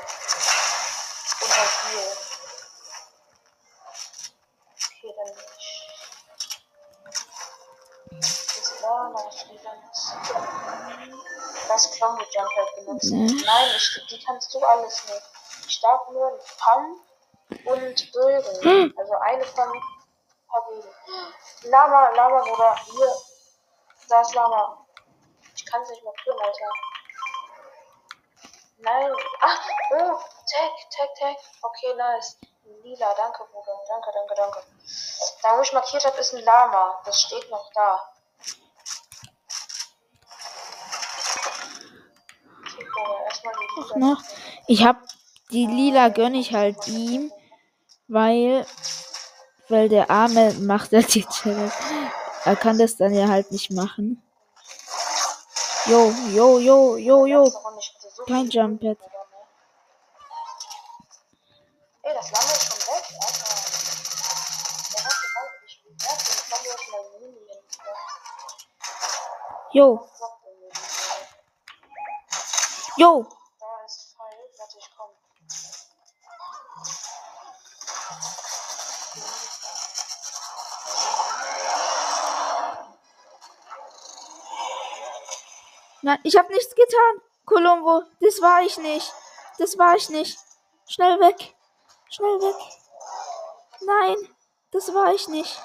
Und 1.42 1.58
halt 1.58 1.70
hier. 1.88 2.12
Okay, 4.86 5.16
dann 5.16 5.32
nicht. 5.34 5.80
Ist 8.20 8.84
da 8.84 9.10
noch? 9.10 9.32
Das 11.70 11.92
Clone 11.92 12.18
mit 12.18 12.34
Jump 12.34 12.50
halt 12.54 12.76
benutzen. 12.76 13.26
Ne? 13.28 13.44
Nein, 13.46 13.70
ich, 13.78 14.08
die 14.10 14.22
kannst 14.26 14.54
du 14.54 14.60
alles 14.60 15.06
nicht. 15.06 15.24
Ich 15.70 15.80
darf 15.80 16.10
nur 16.10 16.38
Pump 16.58 17.00
und 17.64 18.12
Bögen. 18.12 18.94
Also 18.98 19.14
eine 19.14 19.46
Pump. 19.46 19.99
Lama, 21.64 22.10
Lama, 22.16 22.42
Bruder, 22.44 22.76
hier. 22.86 23.14
Da 24.08 24.22
ist 24.22 24.34
Lama. 24.34 24.86
Ich 25.56 25.66
kann 25.66 25.82
es 25.82 25.90
nicht 25.90 26.04
markieren, 26.04 26.40
Alter. 26.40 26.72
Nein. 28.78 29.14
Ach, 29.42 29.60
oh, 29.92 29.96
Tag, 29.98 30.72
Tag, 30.96 31.16
Tag. 31.20 31.38
Okay, 31.62 31.94
nice. 31.96 32.38
Lila, 32.84 33.14
danke, 33.16 33.46
Bruder. 33.52 33.80
Danke, 33.88 34.12
danke, 34.14 34.36
danke. 34.36 34.64
Da, 35.42 35.58
wo 35.58 35.62
ich 35.62 35.74
markiert 35.74 36.06
habe, 36.06 36.18
ist 36.18 36.34
ein 36.34 36.44
Lama. 36.44 37.02
Das 37.06 37.22
steht 37.22 37.50
noch 37.50 37.70
da. 37.74 38.14
Okay. 43.78 44.16
Ich 44.68 44.84
hab 44.84 44.98
die 45.52 45.66
lila 45.66 46.10
gönn 46.10 46.36
ich 46.36 46.54
halt 46.54 46.88
ihm, 46.88 47.32
weil, 48.08 48.66
weil 49.70 49.90
der 49.90 50.10
Arme 50.10 50.54
macht 50.56 50.92
ja 50.92 51.02
die 51.02 51.26
Challenge. 51.26 51.72
Er 52.46 52.56
kann 52.56 52.78
das 52.78 52.98
dann 52.98 53.14
ja 53.14 53.28
halt 53.28 53.52
nicht 53.52 53.72
machen. 53.72 54.22
Jo, 55.86 56.14
jo, 56.34 56.60
jo, 56.60 56.98
jo, 56.98 57.26
jo. 57.26 57.52
Kein 58.28 58.50
Jump 58.50 58.82
Pad. 58.82 58.98
Ey, 62.04 62.14
Jo, 69.72 70.10
jo. 72.98 73.39
Nein, 86.02 86.20
ich 86.24 86.38
hab 86.38 86.50
nichts 86.50 86.74
getan. 86.76 87.22
Columbo, 87.46 88.04
das 88.22 88.42
war 88.42 88.62
ich 88.62 88.78
nicht. 88.78 89.12
Das 89.58 89.78
war 89.78 89.96
ich 89.96 90.10
nicht. 90.10 90.38
Schnell 90.88 91.20
weg. 91.20 91.56
Schnell 92.10 92.40
weg. 92.42 92.56
Nein, 93.82 94.36
das 94.72 94.94
war 94.94 95.14
ich 95.14 95.28
nicht. 95.28 95.60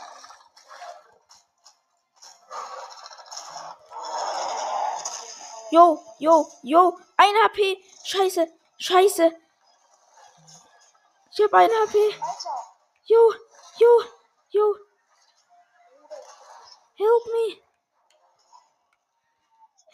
Jo, 5.71 6.01
jo, 6.19 6.49
jo. 6.63 6.99
Ein 7.17 7.35
HP. 7.45 7.83
Scheiße, 8.05 8.47
scheiße. 8.79 9.33
Ich 11.33 11.45
hab 11.45 11.53
ein 11.55 11.71
HP. 11.71 11.99
Jo, 13.07 13.33
jo, 13.79 14.03
jo. 14.51 14.77
Help 16.97 17.27
me. 17.27 17.61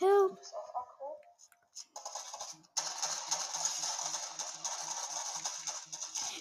Help. 0.00 0.38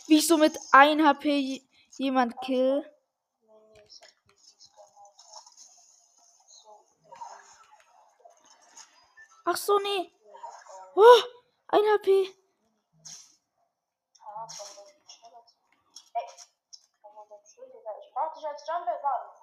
Wie 0.07 0.17
ich 0.17 0.27
so 0.27 0.37
mit 0.37 0.57
1 0.71 1.03
HP 1.03 1.61
jemand 1.97 2.39
kill. 2.41 2.89
Ach 9.43 9.57
so, 9.57 9.77
nee. 9.79 10.11
Oh, 10.95 11.21
1 11.67 11.85
HP. 11.85 12.33
Ich 18.01 18.13
brauch 18.13 18.33
dich 18.33 18.47
als 18.47 18.65
Jumper, 18.67 19.38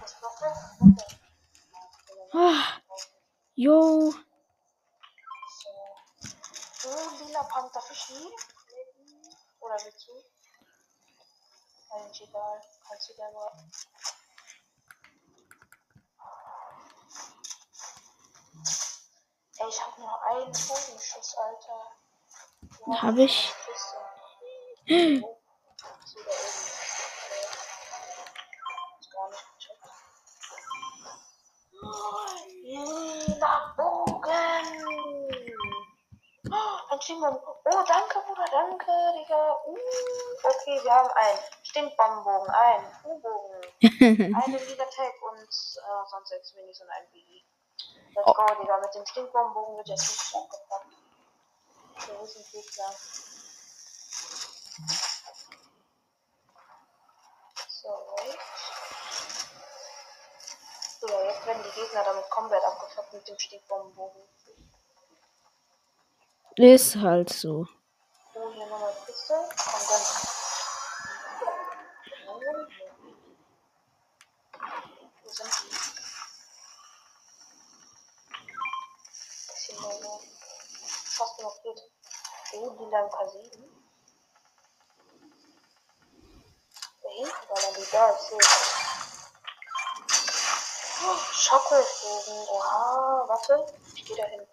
Was 0.00 0.14
macht 0.20 0.40
der? 0.40 0.54
Okay. 0.80 1.18
Ah, 2.32 2.80
jo. 3.56 4.12
So. 5.58 5.70
Du, 6.82 7.24
lila 7.24 7.42
ich 7.90 8.10
nie? 8.10 8.32
Oder 9.58 9.76
willst 9.82 10.06
du? 10.06 10.12
Eigentlich 11.90 12.28
egal. 12.28 12.60
Kannst 12.86 13.08
du 13.08 13.14
gerne 13.16 13.34
mal. 13.34 13.52
Ey, 19.58 19.68
ich 19.68 19.80
hab 19.80 19.98
nur 19.98 20.24
einen 20.24 20.52
Totenschuss, 20.52 21.36
Alter. 21.36 21.96
Hab 23.02 23.16
ich. 23.16 23.52
eine 23.52 23.64
Kiste. 23.66 23.96
Oh, 24.92 25.24
ist 26.04 26.16
wieder 26.16 26.30
oben. 26.30 26.50
Nee. 26.50 26.60
Ist 29.00 29.10
gar 29.12 29.28
nicht 29.30 29.46
gecheckt. 29.58 29.84
Lila 33.40 33.72
Bogen! 33.74 34.68
Oh, 36.52 36.92
ein 36.92 37.00
Stinkbomben. 37.00 37.40
Oh, 37.42 37.84
danke, 37.86 38.20
Bruder, 38.26 38.44
danke, 38.50 38.92
Digga. 39.16 39.56
Uh, 39.66 39.76
okay, 40.44 40.78
wir 40.82 40.92
haben 40.92 41.08
einen 41.10 41.38
Stinkbombenbogen, 41.62 42.50
einen 42.50 42.86
U-Bogen, 43.04 43.60
eine 44.36 44.58
Liga 44.58 44.84
Tag 44.84 45.14
und 45.22 45.40
äh, 45.40 46.10
sonst 46.10 46.28
sechs 46.28 46.52
Minis 46.54 46.80
und 46.82 46.90
ein 46.90 47.10
Biggie. 47.12 47.42
Let's 48.14 48.26
Oh. 48.28 48.34
go, 48.34 48.44
Digga. 48.60 48.78
Mit 48.78 48.94
dem 48.94 49.06
Stinkbombenbogen 49.06 49.76
wird 49.78 49.88
jetzt 49.88 50.10
richtig 50.10 50.36
abgepackt. 50.36 50.86
Wir 52.08 52.20
wissen 52.20 52.44
viel 52.44 52.62
klar. 52.62 52.94
So, 57.68 57.88
wait. 58.18 58.38
So, 61.00 61.06
jetzt 61.06 61.46
werden 61.46 61.62
die 61.62 61.80
Gegner 61.80 62.04
damit 62.04 62.28
komplett 62.28 62.62
abgefuckt 62.62 63.14
mit 63.14 63.26
dem 63.26 63.38
Stinkbombenbogen. 63.38 64.20
Ist 66.56 66.96
halt 66.96 67.32
so. 67.32 67.66
Oh, 68.34 68.50
hier 68.52 68.66
nochmal 68.66 68.92
Kiste. 69.06 69.32
Komm, 69.32 69.80
dann. 69.88 70.02
Wo 75.22 75.30
sind 75.30 75.50
die? 75.62 75.70
Bisschen 79.48 79.80
mehr 79.80 80.02
so. 80.02 80.20
Fast 81.16 81.40
noch 81.40 81.62
geht. 81.62 81.82
Oh, 82.52 82.70
die 82.78 82.90
lang 82.90 83.08
K7. 83.08 83.70
Da 87.02 87.08
hinten 87.08 87.48
war 87.48 87.58
dann 87.58 87.74
die 87.74 87.90
da, 87.90 88.12
ich 88.12 88.20
sehe. 88.20 88.99
Oh. 91.02 91.16
Oha, 92.52 93.24
warte. 93.26 93.66
Ich 93.94 94.04
gehe 94.04 94.16
da 94.16 94.24
hin. 94.24 94.46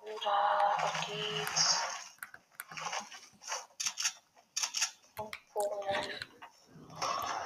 Bruder, 0.00 0.76
auf 0.82 1.06
geht's. 1.06 1.76
Und 5.18 5.36
Bogen. 5.54 6.20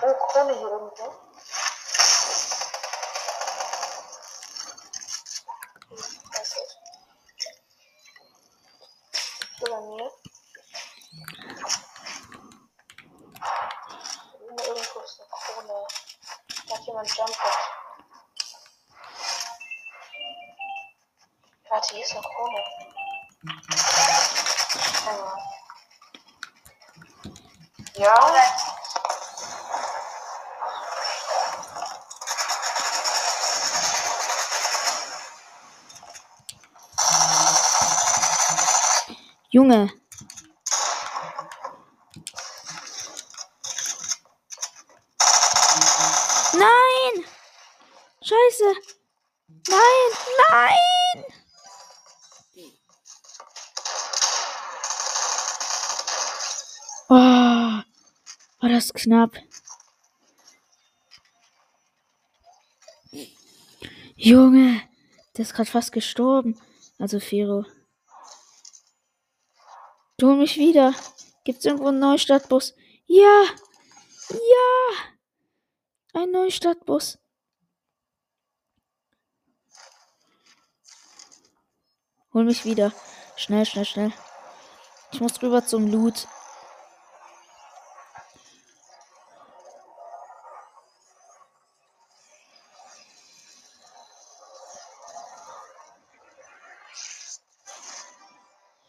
Oh, 0.02 0.14
Krone 0.28 0.58
hier 0.58 0.68
irgendwo. 0.68 1.29
Junge. 39.60 39.90
Nein! 46.54 47.24
Scheiße! 48.22 48.74
Nein! 49.68 50.10
Nein! 50.48 51.24
Oh, 57.10 57.14
war 57.14 57.84
das 58.62 58.94
knapp. 58.94 59.36
Junge, 64.16 64.80
der 65.36 65.42
ist 65.42 65.52
gerade 65.52 65.70
fast 65.70 65.92
gestorben. 65.92 66.58
Also 66.98 67.20
Fero. 67.20 67.66
Du 70.20 70.28
hol 70.28 70.36
mich 70.36 70.58
wieder. 70.58 70.94
Gibt's 71.44 71.64
irgendwo 71.64 71.88
einen 71.88 71.98
Neustadtbus? 71.98 72.74
Ja! 73.06 73.42
Ja! 74.28 74.92
Ein 76.12 76.30
Neustadtbus. 76.30 77.18
Hol 82.34 82.44
mich 82.44 82.66
wieder. 82.66 82.92
Schnell, 83.36 83.64
schnell, 83.64 83.86
schnell. 83.86 84.12
Ich 85.10 85.22
muss 85.22 85.40
rüber 85.40 85.64
zum 85.64 85.86
Loot. 85.86 86.28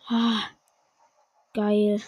Ah, 0.10 0.44
geil. 1.72 2.02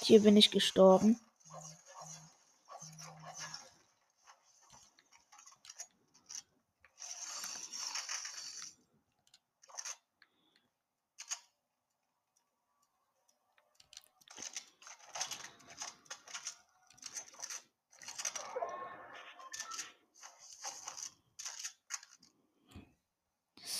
Hier 0.00 0.22
bin 0.22 0.38
ich 0.38 0.50
gestorben. 0.50 1.20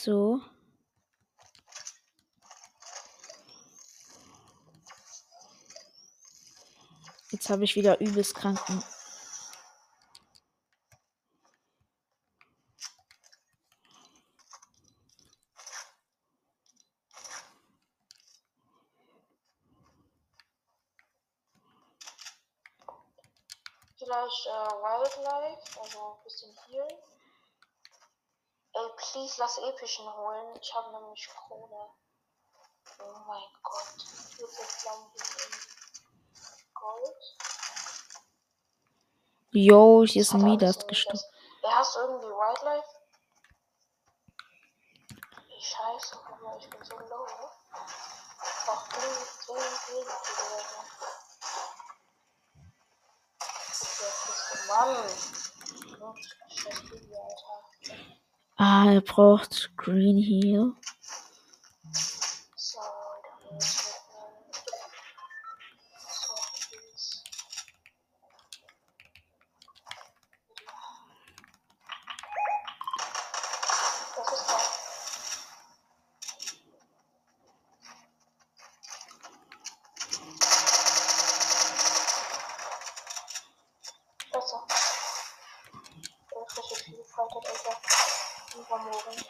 So. 0.08 0.40
Habe 7.48 7.64
ich 7.64 7.74
wieder 7.76 7.98
übelst 7.98 8.34
kranken. 8.34 8.84
Vielleicht 23.96 24.46
äh, 24.46 24.50
Wildlife, 24.50 25.80
also 25.80 26.12
ein 26.12 26.24
bisschen 26.24 26.54
healen. 26.66 26.98
Ey, 28.74 28.88
please 28.96 29.34
lass 29.38 29.58
epischen 29.58 30.06
holen. 30.14 30.54
Ich 30.60 30.74
habe 30.74 30.92
nämlich 30.92 31.26
Krone. 31.28 31.90
Oh 33.00 33.18
mein 33.26 33.42
Gott. 33.62 34.02
Vierte 34.36 34.62
Flammen 34.62 35.10
Gold. 36.74 37.37
Yo, 39.50 40.04
hier 40.06 40.22
ist 40.22 40.34
Hat 40.34 40.42
Midas 40.42 40.86
gestorben. 40.86 41.20
Ja, 41.62 41.70
hast 41.78 41.96
du 41.96 42.00
irgendwie 42.00 42.26
Wildlife? 42.26 42.88
Scheiße, 45.60 46.16
mal, 46.42 46.56
ich 46.58 46.68
bin 46.70 46.84
so 46.84 46.96
low. 46.98 47.26
Ach, 48.70 48.88
oder 48.96 49.10
so. 49.46 49.54
Der 54.00 54.12
beste 54.26 54.58
Mann. 54.68 54.96
Gott, 55.98 56.18
scheiß 56.48 56.80
Baby, 56.90 57.14
Alter. 57.16 57.56
Ah, 58.56 58.92
er 58.92 59.00
braucht 59.00 59.70
Green 59.76 60.18
Heal. 60.18 60.74
So, 62.56 62.80
dann 63.22 63.54
muss 63.54 63.64
ich 63.64 63.76
mitnehmen. 63.76 64.52
So, 66.08 66.34
please. 66.68 67.22
Was 74.16 74.32
ist 74.32 74.48
da? 74.48 74.58
Besser. 84.32 84.66
Der 86.30 86.46
frische 86.46 86.76
Vielfalt 86.84 87.34
hat 87.34 87.46
einfach 87.46 87.80
übermorgen. 88.54 89.24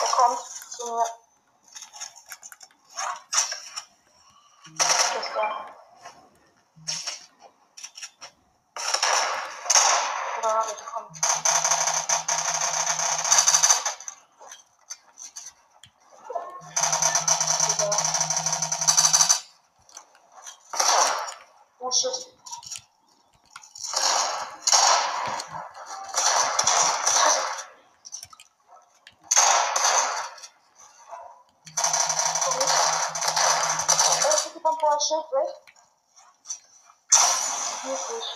Er 0.00 0.08
kommt 0.16 0.40
zu 0.70 0.84
mir. 0.86 1.06
Ist 5.20 5.34
da. 5.34 5.66
Oder 10.38 10.64
ich 10.70 10.84
komm. 10.86 11.06
Wieder. 17.66 17.90
Oh 21.80 21.90
shit. 21.90 22.26
Komm 32.44 32.56
nicht. 32.58 32.74
Äh, 34.24 34.36
bitte 34.44 34.60
beim 34.60 34.76
Bauer 34.78 35.00
Schild 35.00 35.26
weg. 35.32 35.50
Wirklich. 37.84 38.26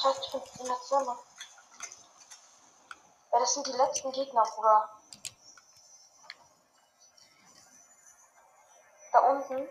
Scheiße, 0.00 0.20
ich 0.22 0.30
bin 0.30 0.42
in 0.60 0.66
der 0.66 0.80
Zone. 0.82 1.18
Ja, 3.32 3.38
das 3.40 3.54
sind 3.54 3.66
die 3.66 3.72
letzten 3.98 4.12
Gegner, 4.12 4.42
Bruder. 4.54 4.88
Da 9.12 9.18
unten. 9.20 9.68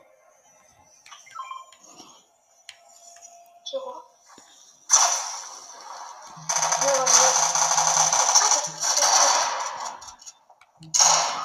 Hier 3.63 3.79
bei 3.79 3.91
mir. 3.91 4.03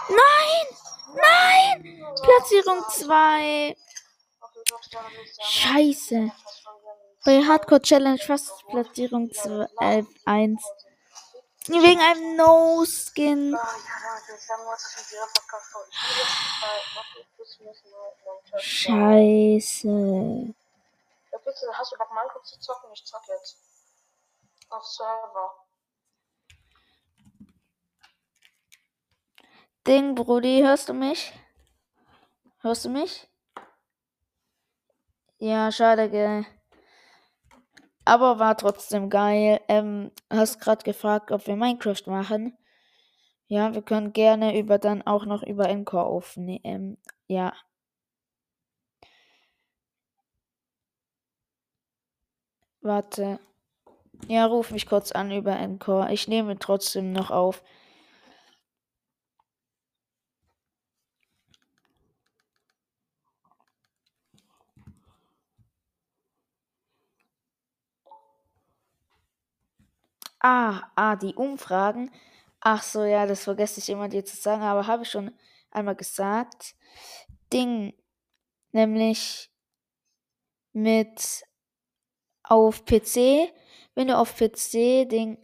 Nein! 0.08 0.66
Nein! 1.14 2.14
Platzierung 2.22 2.84
2. 2.88 3.76
Okay, 4.40 4.62
du 4.66 4.76
hast 4.76 4.94
da 4.94 5.02
nicht 5.08 5.34
sagen. 5.36 5.50
Scheiße. 5.50 6.32
Bei 7.24 7.44
Hardcore 7.44 7.82
Challenge 7.82 8.18
fast 8.18 8.66
Platzierung 8.68 9.32
2, 9.32 9.68
äh, 9.80 10.04
1. 10.24 10.62
Wegen 11.68 12.00
einem 12.00 12.36
No-Skin. 12.36 13.54
Ah, 13.54 13.62
mal, 13.62 14.70
Scheiße. 18.58 19.88
Bitte, 21.44 21.78
hast 21.78 21.92
du 21.92 21.96
Bock, 21.96 22.12
Minecraft 22.12 22.44
zu 22.44 22.58
zocken? 22.60 22.90
Ich 22.92 23.04
zock 23.04 23.22
jetzt. 23.28 23.56
Auf 24.70 24.84
Server. 24.84 25.54
Ding, 29.86 30.14
Brudi, 30.14 30.62
hörst 30.62 30.88
du 30.88 30.94
mich? 30.94 31.32
Hörst 32.60 32.84
du 32.84 32.88
mich? 32.88 33.28
Ja, 35.38 35.72
schade, 35.72 36.08
gell. 36.08 36.46
Aber 38.04 38.38
war 38.38 38.56
trotzdem 38.56 39.10
geil. 39.10 39.60
Ähm, 39.68 40.10
hast 40.30 40.60
gerade 40.60 40.84
gefragt, 40.84 41.30
ob 41.30 41.46
wir 41.46 41.56
Minecraft 41.56 42.02
machen. 42.06 42.56
Ja, 43.48 43.74
wir 43.74 43.82
können 43.82 44.12
gerne 44.12 44.58
über 44.58 44.78
dann 44.78 45.02
auch 45.02 45.26
noch 45.26 45.42
über 45.42 45.68
Encore 45.68 46.04
aufnehmen. 46.04 46.98
Ja. 47.28 47.52
Warte. 52.80 53.38
Ja, 54.28 54.46
ruf 54.46 54.70
mich 54.70 54.86
kurz 54.86 55.12
an 55.12 55.30
über 55.30 55.58
Encore. 55.58 56.12
Ich 56.12 56.28
nehme 56.28 56.58
trotzdem 56.58 57.12
noch 57.12 57.30
auf. 57.30 57.62
Ah, 70.42 70.90
ah, 70.96 71.14
die 71.16 71.34
Umfragen. 71.34 72.10
Ach 72.60 72.82
so, 72.82 73.04
ja, 73.04 73.26
das 73.26 73.44
vergesse 73.44 73.80
ich 73.80 73.88
immer 73.88 74.08
dir 74.08 74.24
zu 74.24 74.36
sagen, 74.36 74.62
aber 74.62 74.86
habe 74.86 75.04
ich 75.04 75.10
schon 75.10 75.32
einmal 75.70 75.94
gesagt. 75.96 76.74
Ding, 77.52 77.94
nämlich 78.72 79.50
mit 80.74 81.44
auf 82.44 82.84
PC, 82.84 83.52
wenn 83.94 84.08
du 84.08 84.16
auf 84.16 84.36
PC 84.36 85.06
Ding, 85.06 85.38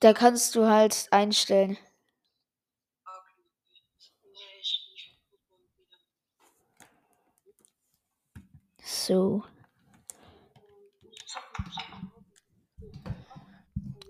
da 0.00 0.12
kannst 0.12 0.54
du 0.54 0.66
halt 0.66 1.08
einstellen. 1.10 1.76
So. 8.84 9.42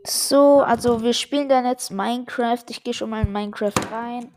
So, 0.06 0.60
also 0.60 1.02
wir 1.02 1.14
spielen 1.14 1.48
dann 1.48 1.64
jetzt 1.66 1.90
Minecraft. 1.90 2.64
Ich 2.68 2.84
gehe 2.84 2.94
schon 2.94 3.10
mal 3.10 3.22
in 3.22 3.32
Minecraft 3.32 3.72
rein. 3.90 4.34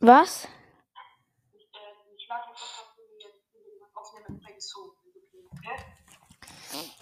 Was? 0.00 0.46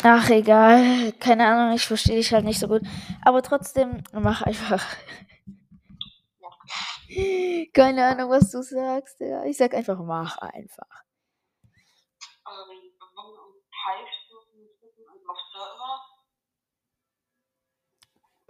Ach, 0.04 0.28
egal. 0.30 1.12
Keine 1.18 1.46
Ahnung, 1.46 1.74
ich 1.74 1.86
verstehe 1.86 2.16
dich 2.16 2.32
halt 2.32 2.44
nicht 2.44 2.58
so 2.60 2.68
gut. 2.68 2.82
Aber 3.24 3.42
trotzdem, 3.42 4.02
mach 4.12 4.42
einfach. 4.42 4.84
Keine 7.74 8.06
Ahnung, 8.06 8.30
was 8.30 8.50
du 8.50 8.62
sagst. 8.62 9.20
Ja. 9.20 9.44
Ich 9.44 9.56
sag 9.56 9.74
einfach, 9.74 9.98
mach 9.98 10.38
einfach. 10.38 11.02
Ähm, 12.46 12.68
wenn 12.68 13.32
wir 13.32 13.42
uns 13.46 13.66
Hive-Stufen 13.84 14.60
drücken, 14.80 15.04
also 15.08 15.30
auf 15.30 15.38
Server, 15.52 16.00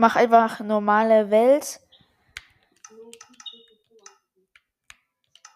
Mach 0.03 0.17
einfach 0.17 0.59
normale 0.59 1.31
Welt. 1.31 1.79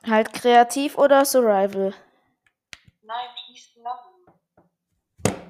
Halt 0.06 0.32
kreativ 0.32 0.96
oder 0.96 1.24
Survival. 1.24 1.92
Nein, 3.02 3.28
Peace 3.34 3.74
Level. 3.74 5.40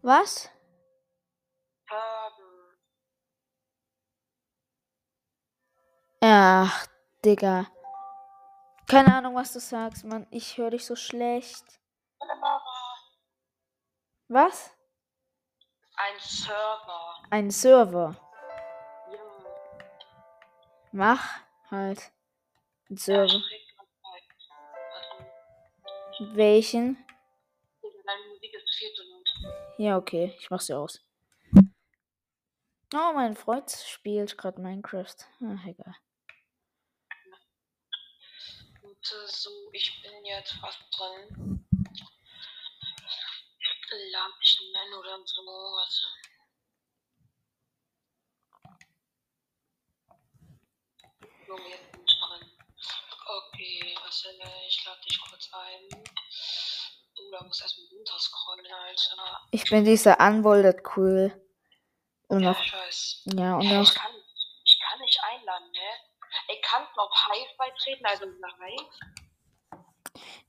Was? 0.00 0.48
Ach, 6.22 6.86
Digga. 7.22 7.66
Keine 8.86 9.14
Ahnung, 9.14 9.34
was 9.34 9.52
du 9.52 9.60
sagst, 9.60 10.06
Mann. 10.06 10.26
Ich 10.30 10.56
höre 10.56 10.70
dich 10.70 10.86
so 10.86 10.96
schlecht. 10.96 11.66
Was? 14.28 14.70
Ein 16.02 16.18
Server. 16.18 17.22
Ein 17.30 17.50
Server. 17.50 18.16
Ja. 19.12 19.18
Mach 20.92 21.40
halt. 21.70 22.10
Ein 22.88 22.96
Ja, 22.96 22.96
Server. 22.96 23.42
Warte, 26.18 26.36
Welchen? 26.36 26.96
Digga, 27.82 27.98
deine 28.06 28.28
Musik 28.28 28.54
ist 28.54 28.74
viel 28.78 28.92
zu 28.94 29.02
laut. 29.10 29.28
Ja, 29.78 29.96
okay. 29.98 30.34
Ich 30.38 30.50
mach 30.50 30.60
sie 30.60 30.74
aus. 30.74 31.00
Oh, 32.94 33.12
mein 33.14 33.36
Freund 33.36 33.70
spielt 33.70 34.36
gerade 34.38 34.60
Minecraft. 34.60 35.16
Ach, 35.44 35.66
egal. 35.66 35.94
Und 38.82 39.12
äh, 39.12 39.26
so, 39.26 39.50
ich 39.72 40.02
bin 40.02 40.24
jetzt 40.24 40.52
fast 40.54 40.80
drin. 40.96 41.59
Nennen 43.92 44.94
oder 44.94 45.18
so. 45.26 45.42
Warte. 45.42 46.06
Junge, 51.46 51.68
jetzt 51.70 51.92
bin 51.92 52.02
ich. 52.04 52.16
Okay, 53.26 53.98
was 54.04 54.22
denn? 54.22 54.40
Ich 54.68 54.84
lade 54.84 55.00
dich 55.02 55.20
kurz 55.20 55.48
ein. 55.52 55.88
Du, 57.16 57.30
da 57.32 57.42
muss 57.42 57.60
erstmal 57.60 57.86
runterscrollen, 57.88 58.66
Alter. 58.72 59.40
Ich 59.50 59.64
bin 59.68 59.84
dieser 59.84 60.18
Unbolded 60.20 60.82
cool. 60.96 61.32
Und 62.28 62.42
Ja, 62.42 62.52
noch, 62.52 62.64
ich 62.64 62.72
weiß. 62.72 63.22
ja, 63.24 63.56
und 63.56 63.68
noch, 63.68 63.82
ich, 63.82 63.94
kann, 63.94 64.12
ich 64.64 64.78
kann 64.88 65.00
nicht 65.00 65.18
einladen, 65.24 65.70
ne? 65.72 66.58
Kannst 66.62 66.92
du 66.96 67.00
auf 67.00 67.12
Hive 67.26 67.56
beitreten, 67.58 68.06
also 68.06 68.24
live? 68.24 69.00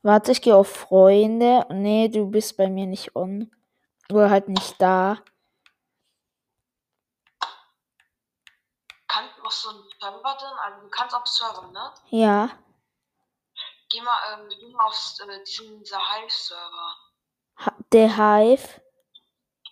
Warte, 0.02 0.32
ich 0.32 0.42
gehe 0.42 0.56
auf 0.56 0.70
Freunde. 0.70 1.66
Nee, 1.70 2.10
du 2.10 2.30
bist 2.30 2.58
bei 2.58 2.70
mir 2.70 2.86
nicht 2.86 3.16
on. 3.16 3.52
Oder 4.10 4.30
halt 4.30 4.50
nicht 4.50 4.82
da. 4.82 5.24
Kannst 9.08 9.38
du 9.38 9.44
auf 9.44 9.54
so 9.54 9.70
einen 9.70 9.84
Server 10.00 10.38
denn? 10.40 10.58
Also 10.64 10.82
du 10.82 10.90
kannst 10.90 11.16
auf 11.16 11.28
Server, 11.28 11.68
ne? 11.72 11.94
Ja. 12.10 12.50
Geh 13.90 14.02
mal, 14.02 14.18
ähm, 14.34 14.50
geh 14.50 14.68
mal 14.72 14.86
auf 14.86 14.96
äh, 15.20 15.44
diesen 15.44 15.82
Hive-Server. 15.82 16.96
Der 17.92 18.16
Hive. 18.16 18.82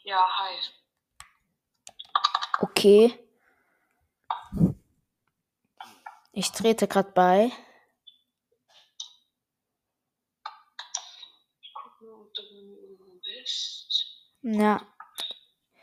Ja, 0.04 0.28
Hive. 0.39 0.71
Okay. 2.62 3.30
Ich 6.34 6.52
trete 6.52 6.88
gerade 6.88 7.12
bei. 7.12 7.52
Guck 11.73 12.02
mal, 12.02 12.13
ob 12.21 12.34
du 12.34 12.41
irgendwo 12.41 13.19
bist. 13.23 14.29
Ja. 14.41 14.82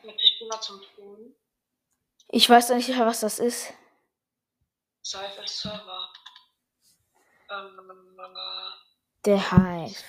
Geh 0.03 0.47
mal 0.49 0.61
zum 0.61 0.81
Ton. 0.95 1.35
Ich 2.29 2.49
weiß 2.49 2.71
noch 2.71 2.77
nicht, 2.77 2.91
was 2.99 3.21
das 3.21 3.39
ist. 3.39 3.73
Cypher 5.05 5.47
Server. 5.47 6.13
Ähm, 7.51 8.17
äh, 8.19 9.23
Der 9.25 9.51
Hive. 9.51 10.03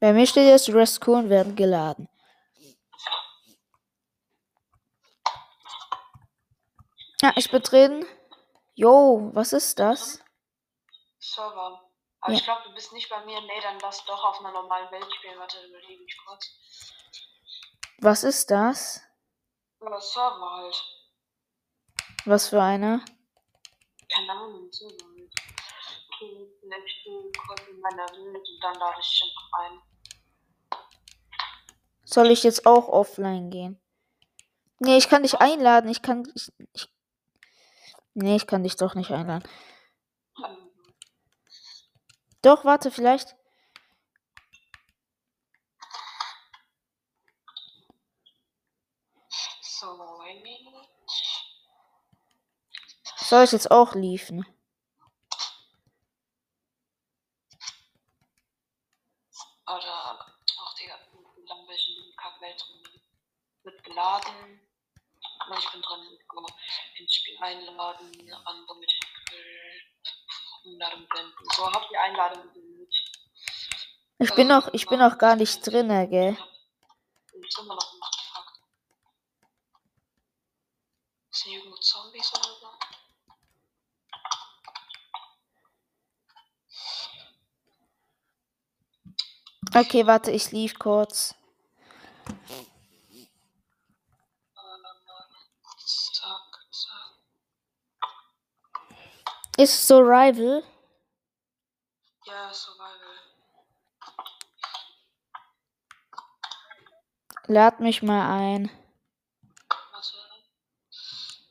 Bei 0.00 0.12
mir 0.12 0.26
steht 0.26 0.48
jetzt 0.48 0.68
Rescue 0.68 1.28
werden 1.28 1.54
geladen. 1.56 2.08
Ja, 7.20 7.32
ich 7.36 7.50
bin 7.50 7.62
drin. 7.62 8.06
Jo, 8.74 9.30
was 9.34 9.52
ist 9.52 9.78
das? 9.78 10.22
Server. 11.18 11.87
Aber 12.20 12.32
Ja. 12.32 12.38
ich 12.38 12.44
glaube, 12.44 12.62
du 12.64 12.74
bist 12.74 12.92
nicht 12.92 13.08
bei 13.08 13.24
mir. 13.24 13.40
Nee, 13.40 13.60
dann 13.62 13.78
lass 13.80 14.04
doch 14.04 14.22
auf 14.24 14.40
einer 14.40 14.52
normalen 14.52 14.90
Welt 14.90 15.06
spielen. 15.14 15.38
Warte, 15.38 15.64
überlege 15.66 16.02
ich 16.04 16.16
kurz. 16.26 16.50
Was 17.98 18.24
ist 18.24 18.50
das? 18.50 19.02
Oder 19.80 20.00
Server 20.00 20.50
halt. 20.56 20.84
Was 22.24 22.48
für 22.48 22.62
eine? 22.62 23.04
Keine 24.12 24.32
Ahnung, 24.32 24.70
Server 24.72 24.94
halt. 25.04 25.32
Ich 26.20 27.04
bin 27.04 27.32
kurz 27.46 27.60
in 27.68 27.78
meiner 27.80 28.02
Welt 28.08 28.48
und 28.48 28.60
dann 28.62 28.74
lade 28.74 28.98
ich 29.00 29.22
einfach 29.22 29.60
ein. 29.60 29.82
Soll 32.04 32.30
ich 32.30 32.42
jetzt 32.42 32.66
auch 32.66 32.88
offline 32.88 33.50
gehen? 33.50 33.80
Nee, 34.80 34.96
ich 34.96 35.08
kann 35.08 35.22
dich 35.22 35.38
einladen. 35.40 35.90
Ich 35.90 36.02
kann. 36.02 36.30
Ich, 36.34 36.52
ich, 36.72 36.88
nee, 38.14 38.34
ich 38.36 38.46
kann 38.46 38.62
dich 38.64 38.76
doch 38.76 38.94
nicht 38.94 39.10
einladen. 39.12 39.46
Doch, 42.42 42.64
warte, 42.64 42.90
vielleicht. 42.90 43.36
Soll 53.28 53.44
ich 53.44 53.52
jetzt 53.52 53.70
auch 53.70 53.94
liefen? 53.94 54.46
Oder 59.66 60.26
auch 60.58 60.74
Digga, 60.80 60.98
wie 61.36 61.46
lange 61.46 61.66
bin 61.66 61.76
ich 61.76 61.88
in 61.88 61.94
diesem 61.96 62.16
Kackwelt 62.16 62.58
drin? 62.58 63.02
Wird 63.64 63.84
geladen. 63.84 64.60
Guck 65.40 65.48
mal, 65.50 65.58
ich 65.58 65.70
bin. 65.70 65.82
Guck 66.26 66.40
mal, 66.40 66.56
ins 66.96 67.14
Spiel 67.14 67.36
einladen, 67.38 68.32
andere 68.46 68.78
mit 68.78 68.90
Einladung 70.68 71.06
blenden. 71.08 71.44
So, 71.56 71.72
habt 71.72 71.90
ihr 71.90 72.00
Einladung 72.00 72.42
gesendet? 72.42 72.94
Ich 74.18 74.34
bin 74.34 74.48
noch, 74.48 74.68
ich 74.72 74.86
bin 74.86 74.98
noch 74.98 75.16
gar 75.18 75.36
nicht 75.36 75.66
drinne, 75.66 76.08
gell? 76.08 76.36
Ich 77.26 77.32
bin 77.32 77.64
immer 77.64 77.74
noch 77.74 77.92
im 77.94 78.00
Fuck. 78.00 78.52
Sind 81.30 81.52
irgendwo 81.52 81.76
Zombies 81.76 82.32
oder 82.34 82.54
so? 82.60 82.68
Okay, 89.74 90.06
warte, 90.06 90.30
ich 90.30 90.50
lief 90.50 90.78
kurz. 90.78 91.34
Zack, 96.14 96.66
zack. 96.70 97.18
Ist 99.58 99.88
Survival? 99.88 100.62
Ja, 102.26 102.54
Survival. 102.54 103.18
Lad 107.48 107.80
mich 107.80 108.04
mal 108.04 108.38
ein. 108.38 108.70
Warte. 109.90 110.16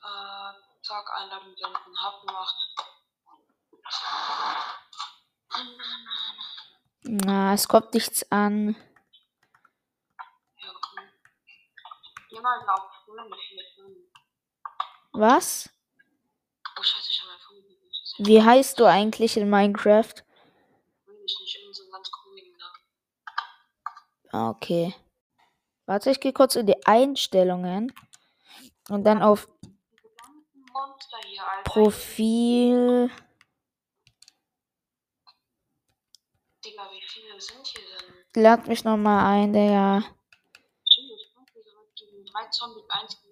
Äh, 0.04 0.54
Tag 0.88 1.06
Einladung 1.18 1.54
senden. 1.58 2.02
Hab 2.02 2.26
gemacht. 2.26 2.56
Na, 7.02 7.54
es 7.56 7.68
kommt 7.68 7.94
nichts 7.94 8.32
an. 8.32 8.78
Ja, 10.56 10.70
okay. 10.72 11.12
Was? 15.12 15.70
Oh, 16.80 16.84
scheiße, 16.84 17.10
ich 17.10 17.20
habe 17.22 17.32
mein 17.32 17.40
Phone 17.40 17.56
nicht 17.66 17.82
gesehen. 17.82 18.07
Wie 18.20 18.42
heißt 18.42 18.80
du 18.80 18.86
eigentlich 18.86 19.38
in 19.38 19.50
Minecraft? 19.50 20.14
Will 21.06 21.16
ich 21.26 21.40
nicht 21.40 21.60
in 21.64 21.74
so 21.74 21.84
einen 21.84 21.92
ganz 21.92 22.12
coolen 22.12 22.58
Namen. 22.58 22.80
Ah, 24.32 24.50
Okay. 24.52 24.96
Warte, 25.86 26.12
ich 26.12 26.20
gehe 26.20 26.34
kurz 26.34 26.56
in 26.58 26.66
die 26.66 26.86
Einstellungen 26.86 27.94
und 28.90 29.06
dann 29.06 29.22
auf 29.22 29.48
hier. 31.38 31.64
Profil. 31.64 33.10
Digga, 36.66 36.90
wie 36.92 37.02
viele 37.08 37.40
sind 37.40 37.66
hier 37.66 37.82
denn? 38.34 38.44
Lad 38.44 38.68
mich 38.68 38.84
nochmal 38.84 39.26
ein, 39.34 39.54
gegen 41.96 42.26
drei 42.26 42.48
Zombies, 42.50 42.84
eins 42.90 43.22
gegen. 43.22 43.27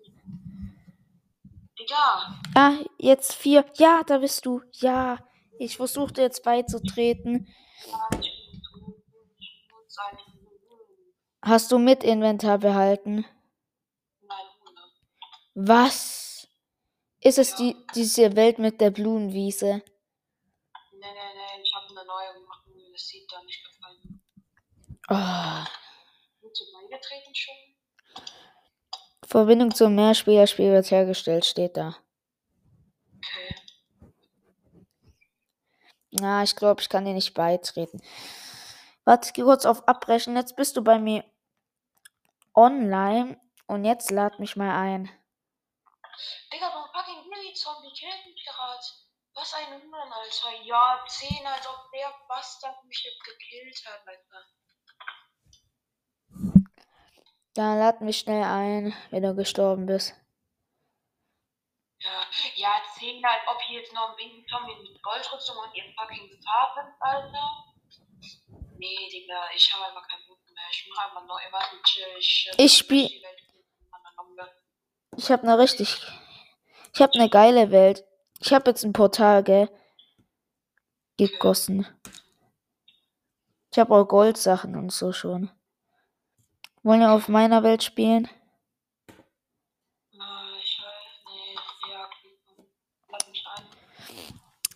Digga! 1.85 2.41
Ah, 2.55 2.77
jetzt 2.97 3.33
vier. 3.33 3.65
Ja, 3.75 4.01
da 4.05 4.17
bist 4.17 4.45
du. 4.45 4.61
Ja. 4.73 5.19
Ich 5.59 5.77
versuchte 5.77 6.21
jetzt 6.21 6.43
beizutreten. 6.43 7.47
Ja, 7.87 8.19
ich 8.19 8.31
Hast 11.41 11.71
du 11.71 11.77
mit 11.77 12.03
Inventar 12.03 12.57
behalten? 12.57 13.23
Nein, 14.21 14.45
ohne. 14.67 14.81
Was? 15.53 16.47
Ist 17.19 17.37
es 17.37 17.55
die, 17.55 17.75
diese 17.93 18.35
Welt 18.35 18.57
mit 18.57 18.81
der 18.81 18.89
Blumenwiese? 18.89 19.83
Nee, 20.91 20.99
nee, 20.99 21.07
nee, 21.07 21.61
ich 21.61 21.73
habe 21.75 21.87
eine 21.89 22.05
neue 22.05 22.33
gemacht 22.33 22.65
mir 22.67 22.91
das 22.91 23.07
sieht 23.07 23.31
da 23.31 23.43
nicht 23.43 23.63
gefallen. 23.63 24.23
Oh. 25.07 25.65
Sind 26.41 26.59
du 26.59 26.73
beigetreten 26.73 27.35
schon? 27.35 27.55
Verbindung 29.35 29.75
zum 29.75 29.95
Mehrspielerspiel 29.95 30.71
wird 30.71 30.91
hergestellt, 30.91 31.43
steht 31.43 31.75
da. 31.75 31.97
Okay. 33.17 33.55
Na, 36.11 36.41
ich 36.43 36.55
glaube, 36.55 36.79
ich 36.79 36.87
kann 36.87 37.03
dir 37.03 37.13
nicht 37.13 37.33
beitreten. 37.33 38.01
Warte, 39.03 39.27
ich 39.27 39.33
geh 39.33 39.41
kurz 39.41 39.65
auf 39.65 39.85
Abbrechen. 39.89 40.37
Jetzt 40.37 40.55
bist 40.55 40.77
du 40.77 40.81
bei 40.81 40.99
mir 40.99 41.25
online. 42.53 43.37
Und 43.67 43.83
jetzt 43.83 44.09
lad 44.09 44.39
mich 44.39 44.55
mal 44.55 44.73
ein. 44.79 45.11
Digga, 46.53 46.69
du 46.69 46.97
fucking 46.97 47.29
Mini-Zombie 47.29 47.91
gerade. 47.91 48.85
Was 49.33 49.53
ein 49.53 49.81
Huren, 49.81 50.13
Alter. 50.13 50.63
Ja, 50.63 51.03
10, 51.05 51.45
als 51.45 51.67
ob 51.67 51.91
der 51.91 52.13
Bastard 52.29 52.81
mich 52.85 53.03
jetzt 53.03 53.21
gekillt 53.21 53.83
hat, 53.85 54.07
Alter. 54.07 54.45
Dann 57.55 57.79
lad 57.79 58.01
mich 58.01 58.19
schnell 58.19 58.43
ein, 58.43 58.93
wenn 59.11 59.23
du 59.23 59.33
gestorben 59.33 59.85
bist. 59.85 60.13
Ja, 62.55 62.81
10, 62.99 63.23
als 63.25 63.41
ob 63.47 63.59
hier 63.61 63.79
jetzt 63.79 63.93
noch 63.93 64.09
ein 64.09 64.15
Mini-Zombie 64.17 64.75
mit 64.83 65.01
Goldrüstung 65.01 65.55
und 65.57 65.75
ihr 65.75 65.85
fucking 65.97 66.29
Farben, 66.43 66.93
Alter. 66.99 67.73
Nee, 68.77 69.09
Digga, 69.09 69.49
ich 69.55 69.73
habe 69.73 69.85
einfach 69.87 70.07
keinen 70.07 70.27
Bock 70.27 70.39
mehr. 70.53 70.63
Ich 70.69 70.87
mache 70.89 71.07
einfach 71.07 71.25
neu. 71.25 71.41
Warte. 71.51 71.75
Ich, 72.19 72.51
äh, 72.57 72.63
Ich 72.63 72.77
spiel- 72.77 73.09
Welt 73.23 73.41
miteinander. 73.89 74.53
Ich 75.17 75.31
habe 75.31 75.43
eine 75.43 75.57
richtig. 75.57 75.97
Ich 76.93 77.01
habe 77.01 77.13
eine 77.13 77.29
geile 77.29 77.71
Welt. 77.71 78.03
Ich 78.39 78.53
habe 78.53 78.69
jetzt 78.69 78.83
ein 78.83 78.91
Portal, 78.93 79.43
gell? 79.43 79.69
Gegossen. 81.17 81.87
Ich 83.71 83.79
habe 83.79 83.95
auch 83.95 84.05
Goldsachen 84.05 84.75
und 84.75 84.91
so 84.91 85.13
schon. 85.13 85.49
Wollen 86.85 86.99
wir 86.99 87.13
auf 87.13 87.29
meiner 87.29 87.63
Welt 87.63 87.81
spielen? 87.81 88.29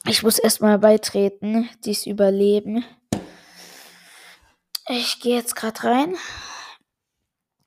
Ich 0.07 0.23
muss 0.23 0.39
erstmal 0.39 0.79
beitreten, 0.79 1.69
dies 1.85 2.07
überleben. 2.07 2.83
Ich 4.87 5.19
gehe 5.19 5.35
jetzt 5.35 5.55
gerade 5.55 5.83
rein. 5.83 6.17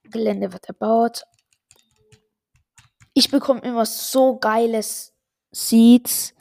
Gelände 0.02 0.52
wird 0.52 0.66
erbaut. 0.66 1.22
Ich 3.14 3.30
bekomme 3.30 3.60
immer 3.60 3.86
so 3.86 4.40
geiles 4.40 5.14
Seeds. 5.52 6.34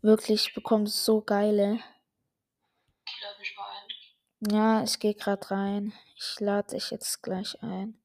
Wirklich, 0.00 0.46
ich 0.46 0.54
bekomme 0.54 0.86
so 0.86 1.22
geile. 1.22 1.80
Ja, 4.48 4.84
ich 4.84 5.00
gehe 5.00 5.14
gerade 5.14 5.50
rein. 5.50 5.92
Ich 6.20 6.40
lade 6.40 6.70
dich 6.74 6.90
jetzt 6.90 7.22
gleich 7.22 7.62
ein. 7.62 7.96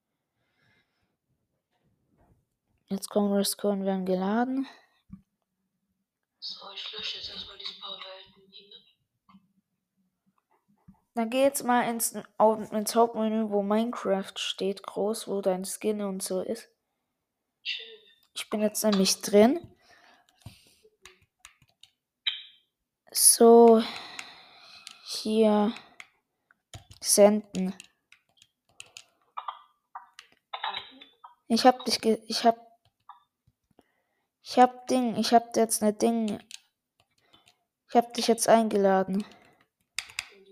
Jetzt 2.88 3.10
kommen 3.10 3.34
Risco 3.34 3.72
und 3.72 3.86
werden 3.86 4.06
geladen. 4.06 4.68
So, 6.38 6.72
ich 6.76 6.92
lösche 6.92 7.18
jetzt 7.18 7.30
erstmal 7.30 7.58
diese 7.58 7.80
paar 7.80 7.98
Welten. 7.98 8.52
hier. 8.52 8.68
Dann 11.16 11.32
geh 11.32 11.42
jetzt 11.42 11.64
mal 11.64 11.90
ins, 11.90 12.16
auf, 12.38 12.72
ins 12.72 12.94
Hauptmenü, 12.94 13.50
wo 13.50 13.64
Minecraft 13.64 14.34
steht, 14.36 14.84
groß, 14.84 15.28
wo 15.28 15.42
dein 15.42 15.66
Skin 15.66 16.02
und 16.02 16.22
so 16.22 16.42
ist. 16.42 16.70
Chill. 17.64 17.84
Ich 18.36 18.48
bin 18.52 18.62
jetzt 18.62 18.84
nämlich 18.84 19.22
drin. 19.22 19.76
So, 23.12 23.82
hier 25.04 25.74
senden. 27.02 27.76
Ich 31.48 31.66
hab 31.66 31.86
dich, 31.86 32.02
ge 32.02 32.22
ich 32.28 32.46
hab, 32.46 32.58
ich 34.42 34.60
hab 34.60 34.88
Ding, 34.88 35.16
ich 35.18 35.34
hab 35.34 35.56
jetzt 35.56 35.82
ne 35.82 35.94
Ding. 35.94 36.40
Ich 37.90 37.96
hab 37.96 38.14
dich 38.14 38.28
jetzt 38.28 38.50
eingeladen. 38.50 39.26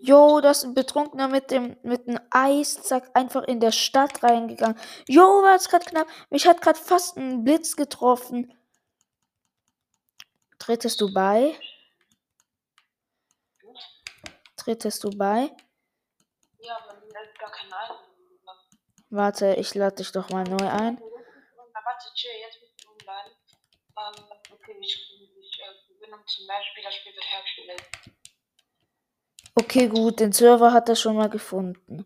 Jo, 0.04 0.42
das 0.42 0.60
ist 0.60 0.64
ein 0.64 0.74
Betrunkener 0.74 1.28
mit 1.28 1.52
dem, 1.52 1.78
mit 1.84 2.08
dem 2.08 2.20
Eissack 2.32 3.10
einfach 3.14 3.44
in 3.44 3.60
der 3.60 3.72
Stadt 3.72 4.24
reingegangen. 4.24 4.80
Jo, 5.08 5.22
war 5.22 5.56
es 5.56 5.70
gerade 5.70 5.86
knapp. 5.86 6.08
Mich 6.30 6.48
hat 6.48 6.62
gerade 6.62 6.80
fast 6.80 7.18
ein 7.18 7.44
Blitz 7.44 7.76
getroffen. 7.76 8.52
Tretest 10.58 11.02
du 11.02 11.14
bei? 11.14 11.56
Tretest 14.56 15.04
du 15.04 15.10
bei? 15.12 15.52
Ja, 16.60 16.78
aber 16.78 17.00
mir 17.00 17.14
gar 17.40 17.52
kein 17.52 17.72
Einladung. 17.72 18.11
Warte, 19.14 19.56
ich 19.56 19.76
lade 19.76 19.98
dich 19.98 20.14
doch 20.14 20.30
mal 20.30 20.46
neu 20.46 20.66
ein. 20.70 20.98
Na, 20.98 21.80
warte, 21.84 22.08
chill, 22.16 22.32
jetzt 22.42 22.62
bist 22.62 22.82
du 22.82 22.90
online. 22.92 23.36
Ähm, 23.98 24.24
okay, 24.54 24.78
ich, 24.80 25.12
ich 25.38 25.60
äh, 25.60 25.86
Verbindung 25.86 26.26
zum 26.26 26.48
Beispiel, 26.48 26.82
das 26.82 26.96
Spiel 26.96 27.14
wird 27.14 27.26
hergestellt. 27.30 27.84
Okay, 29.56 29.88
gut, 29.90 30.22
den 30.22 30.32
Server 30.32 30.72
hat 30.72 30.88
er 30.88 30.96
schon 30.96 31.18
mal 31.18 31.30
gefunden. 31.30 32.06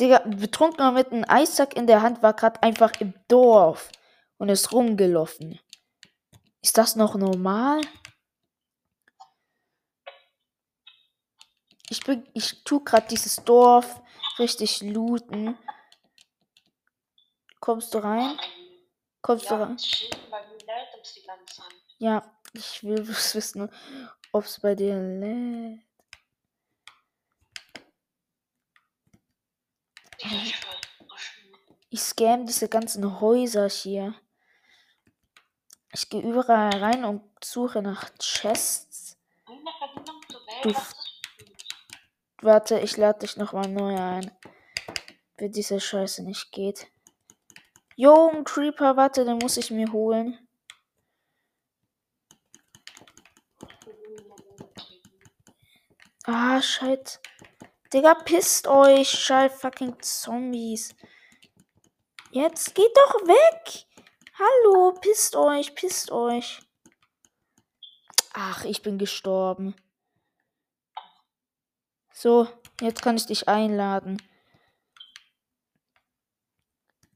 Digga, 0.00 0.18
Betrunkener 0.26 0.90
mit 0.90 1.12
einem 1.12 1.24
Eissack 1.28 1.76
in 1.76 1.86
der 1.86 2.02
Hand 2.02 2.24
war 2.24 2.34
gerade 2.34 2.60
einfach 2.60 3.00
im 3.00 3.14
Dorf 3.28 3.92
und 4.38 4.48
ist 4.48 4.72
rumgelaufen. 4.72 5.60
Ist 6.60 6.76
das 6.76 6.96
noch 6.96 7.14
normal? 7.14 7.82
Ich 11.90 12.04
bin, 12.04 12.24
ich 12.34 12.62
tu 12.62 12.78
gerade 12.84 13.08
dieses 13.08 13.36
Dorf 13.44 14.00
richtig 14.38 14.80
looten. 14.80 15.58
Kommst 17.58 17.92
du 17.92 17.98
rein? 17.98 18.38
Kommst 19.20 19.50
du 19.50 19.54
Ja, 19.54 19.64
rein? 19.64 19.76
ganze 19.76 21.56
Zeit. 21.56 21.74
Ja, 21.98 22.22
ich 22.52 22.84
will 22.84 23.06
wissen, 23.34 23.68
ob 24.32 24.44
es 24.44 24.60
bei 24.60 24.76
dir 24.76 24.96
lädt. 24.96 25.80
Digga, 30.22 30.36
ich 31.88 32.00
scam 32.00 32.46
diese 32.46 32.68
ganzen 32.68 33.20
Häuser 33.20 33.68
hier. 33.68 34.14
Ich 35.92 36.08
gehe 36.08 36.22
überall 36.22 36.72
rein 36.78 37.04
und 37.04 37.22
suche 37.44 37.82
nach 37.82 38.10
Chests. 38.20 39.18
Du-? 40.62 40.72
Warte, 42.42 42.80
ich 42.80 42.96
lade 42.96 43.18
dich 43.20 43.36
nochmal 43.36 43.68
neu 43.68 43.94
ein. 43.96 44.30
Wenn 45.36 45.52
diese 45.52 45.78
Scheiße 45.78 46.22
nicht 46.22 46.52
geht. 46.52 46.86
Jo, 47.96 48.30
ein 48.30 48.44
Creeper, 48.44 48.96
warte, 48.96 49.26
den 49.26 49.38
muss 49.38 49.58
ich 49.58 49.70
mir 49.70 49.92
holen. 49.92 50.38
Ah, 56.24 56.62
scheiße. 56.62 57.18
Digga, 57.92 58.14
pisst 58.14 58.68
euch, 58.68 59.10
scheiß 59.10 59.60
fucking 59.60 60.00
Zombies. 60.00 60.94
Jetzt 62.30 62.74
geht 62.74 62.96
doch 62.96 63.14
weg. 63.26 63.86
Hallo, 64.38 64.94
pisst 65.00 65.36
euch, 65.36 65.74
pisst 65.74 66.10
euch. 66.12 66.60
Ach, 68.32 68.64
ich 68.64 68.80
bin 68.80 68.96
gestorben. 68.96 69.74
So, 72.22 72.46
jetzt 72.82 73.00
kann 73.00 73.16
ich 73.16 73.24
dich 73.24 73.48
einladen. 73.48 74.20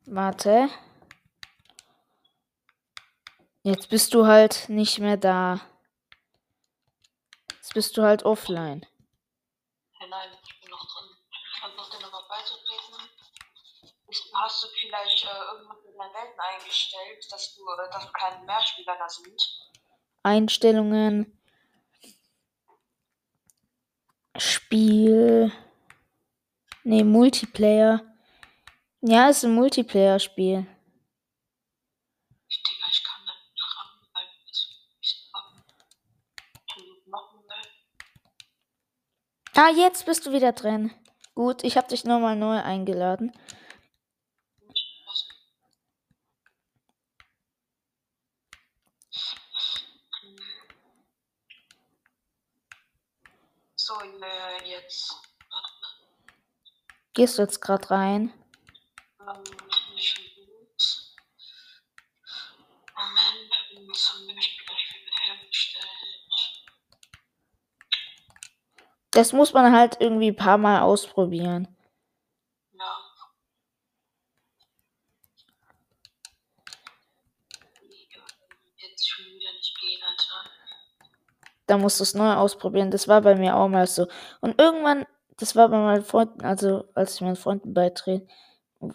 Warte. 0.07 0.71
Jetzt 3.63 3.91
bist 3.91 4.15
du 4.15 4.27
halt 4.27 4.67
nicht 4.71 5.01
mehr 5.01 5.19
da. 5.19 5.61
Jetzt 7.53 7.75
bist 7.75 7.99
du 7.99 8.03
halt 8.03 8.23
offline. 8.23 8.87
Hey, 9.99 10.09
nein, 10.09 10.31
ich 10.43 10.61
bin 10.63 10.71
noch 10.71 10.87
drin. 10.87 11.11
Und 11.67 11.77
noch 11.77 11.91
dir 11.91 12.01
nochmal 12.01 12.23
beizutreten. 12.27 13.11
Hast 14.37 14.65
du 14.65 14.69
vielleicht 14.69 15.23
äh, 15.23 15.53
irgendwas 15.53 15.85
in 15.85 15.99
deinen 15.99 16.15
Welten 16.15 16.41
eingestellt, 16.41 17.27
dass 17.31 17.55
du, 17.57 17.61
äh, 17.61 17.91
dass 17.93 18.11
keine 18.11 18.43
Mehrspieler 18.47 18.97
da 18.97 19.07
sind? 19.11 19.69
Einstellungen. 20.23 21.44
Spiel. 24.37 25.53
Ne, 26.83 27.05
Multiplayer. 27.05 28.03
Ja, 29.01 29.29
ist 29.29 29.45
ein 29.45 29.55
Multiplayer-Spiel. 29.55 30.57
Will. 30.57 30.67
Ah, 39.57 39.71
jetzt 39.71 40.05
bist 40.05 40.27
du 40.27 40.33
wieder 40.33 40.53
drin. 40.53 40.91
Gut, 41.37 41.63
ich 41.63 41.77
habe 41.77 41.87
dich 41.87 42.05
nochmal 42.05 42.35
neu 42.35 42.61
eingeladen. 42.61 43.33
So, 53.95 54.01
äh, 54.01 54.69
jetzt. 54.69 55.15
Gehst 57.13 57.39
du 57.39 57.43
jetzt 57.43 57.61
gerade 57.61 57.91
rein? 57.91 58.33
Ähm, 59.21 59.45
gut. 59.45 59.55
Moment, 62.97 63.55
Verbindung 63.55 63.95
zum 63.95 64.27
wird 64.27 64.41
hergestellt. 65.23 65.87
Das 69.13 69.33
muss 69.33 69.53
man 69.53 69.73
halt 69.73 70.01
irgendwie 70.01 70.29
ein 70.29 70.37
paar 70.37 70.59
Mal 70.59 70.81
ausprobieren. 70.81 71.69
Ja. 72.73 72.99
Jetzt 78.77 79.09
schon 79.09 79.27
wieder 79.27 79.53
nicht 79.53 79.79
gehen, 79.79 80.03
Alter. 80.03 80.51
Da 81.67 81.79
musst 81.79 82.01
du 82.01 82.05
es 82.05 82.15
neu 82.15 82.35
ausprobieren. 82.35 82.91
Das 82.91 83.09
war 83.09 83.23
bei 83.23 83.35
mir 83.37 83.57
auch 83.57 83.69
mal 83.69 83.87
so. 83.87 84.07
Und 84.41 84.61
irgendwann, 84.61 85.07
das 85.39 85.57
war 85.57 85.69
bei 85.69 85.79
meinen 85.79 86.05
Freunden, 86.05 86.43
also 86.43 86.85
als 86.95 87.15
ich 87.15 87.21
meinen 87.23 87.37
Freunden 87.37 87.75
beitreten 87.75 88.29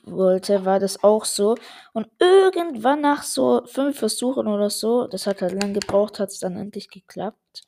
wollte, 0.03 0.65
war 0.65 0.79
das 0.79 1.03
auch 1.03 1.25
so. 1.25 1.55
Und 1.93 2.07
irgendwann 2.19 3.01
nach 3.01 3.23
so 3.23 3.65
fünf 3.65 3.97
Versuchen 3.99 4.47
oder 4.47 4.69
so, 4.69 5.07
das 5.07 5.25
hat 5.27 5.41
halt 5.41 5.61
lang 5.61 5.73
gebraucht, 5.73 6.19
hat 6.19 6.29
es 6.29 6.39
dann 6.39 6.57
endlich 6.57 6.89
geklappt. 6.89 7.63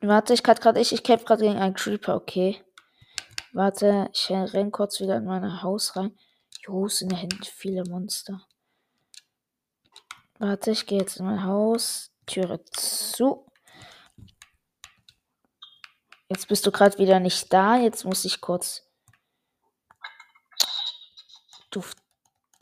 Warte, 0.00 0.32
ich 0.32 0.42
kann 0.44 0.54
gerade 0.56 0.80
ich, 0.80 0.92
ich 0.92 1.02
kämpfe 1.02 1.26
gerade 1.26 1.42
gegen 1.42 1.58
einen 1.58 1.74
Creeper, 1.74 2.14
okay. 2.14 2.62
Warte, 3.52 4.08
ich 4.12 4.30
renn 4.30 4.70
kurz 4.70 5.00
wieder 5.00 5.16
in 5.16 5.24
mein 5.24 5.62
Haus 5.62 5.96
rein. 5.96 6.16
Jo, 6.66 6.86
sind 6.86 7.12
ja 7.12 7.18
hinten 7.18 7.42
viele 7.42 7.82
Monster. 7.84 8.40
Warte, 10.38 10.70
ich 10.70 10.86
gehe 10.86 11.00
jetzt 11.00 11.18
in 11.18 11.26
mein 11.26 11.44
Haus. 11.44 12.12
Türe 12.26 12.64
zu. 12.66 13.46
Jetzt 16.28 16.46
bist 16.48 16.66
du 16.66 16.70
gerade 16.70 16.98
wieder 16.98 17.20
nicht 17.20 17.52
da. 17.52 17.76
Jetzt 17.76 18.04
muss 18.04 18.24
ich 18.24 18.40
kurz. 18.40 18.86
Du 21.70 21.82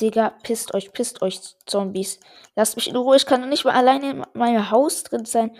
Digga, 0.01 0.31
pisst 0.31 0.75
euch, 0.75 0.93
pisst 0.93 1.23
euch, 1.23 1.41
Zombies. 1.67 2.21
Lasst 2.55 2.77
mich 2.77 2.89
in 2.89 2.97
Ruhe. 2.97 3.17
Ich 3.17 3.27
kann 3.27 3.49
nicht 3.49 3.65
mal 3.65 3.75
alleine 3.75 4.11
in 4.11 4.27
meinem 4.35 4.71
Haus 4.71 5.03
drin 5.03 5.25
sein. 5.25 5.57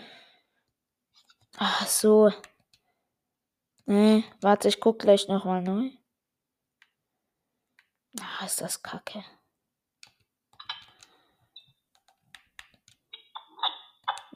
Ach 1.57 1.87
so. 1.87 2.31
Nee, 3.85 4.23
warte, 4.41 4.67
ich 4.67 4.79
guck 4.79 4.99
gleich 4.99 5.27
nochmal 5.27 5.61
neu. 5.61 5.89
Ah, 8.19 8.45
ist 8.45 8.61
das 8.61 8.83
kacke. 8.83 9.23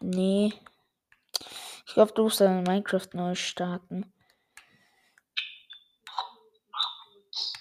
Nee. 0.02 0.54
Ich 1.86 1.94
glaube, 1.94 2.12
du 2.14 2.24
musst 2.24 2.42
dann 2.42 2.64
Minecraft 2.64 3.08
neu 3.14 3.36
starten. 3.36 4.12
Ich. 7.32 7.54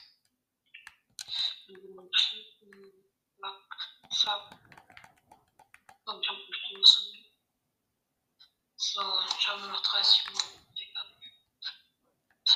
So, 8.77 9.01
haben 9.03 9.63
wir 9.63 9.69
noch 9.69 9.83
30 9.83 10.27
Minuten. 10.27 10.75
Digga. 10.75 11.01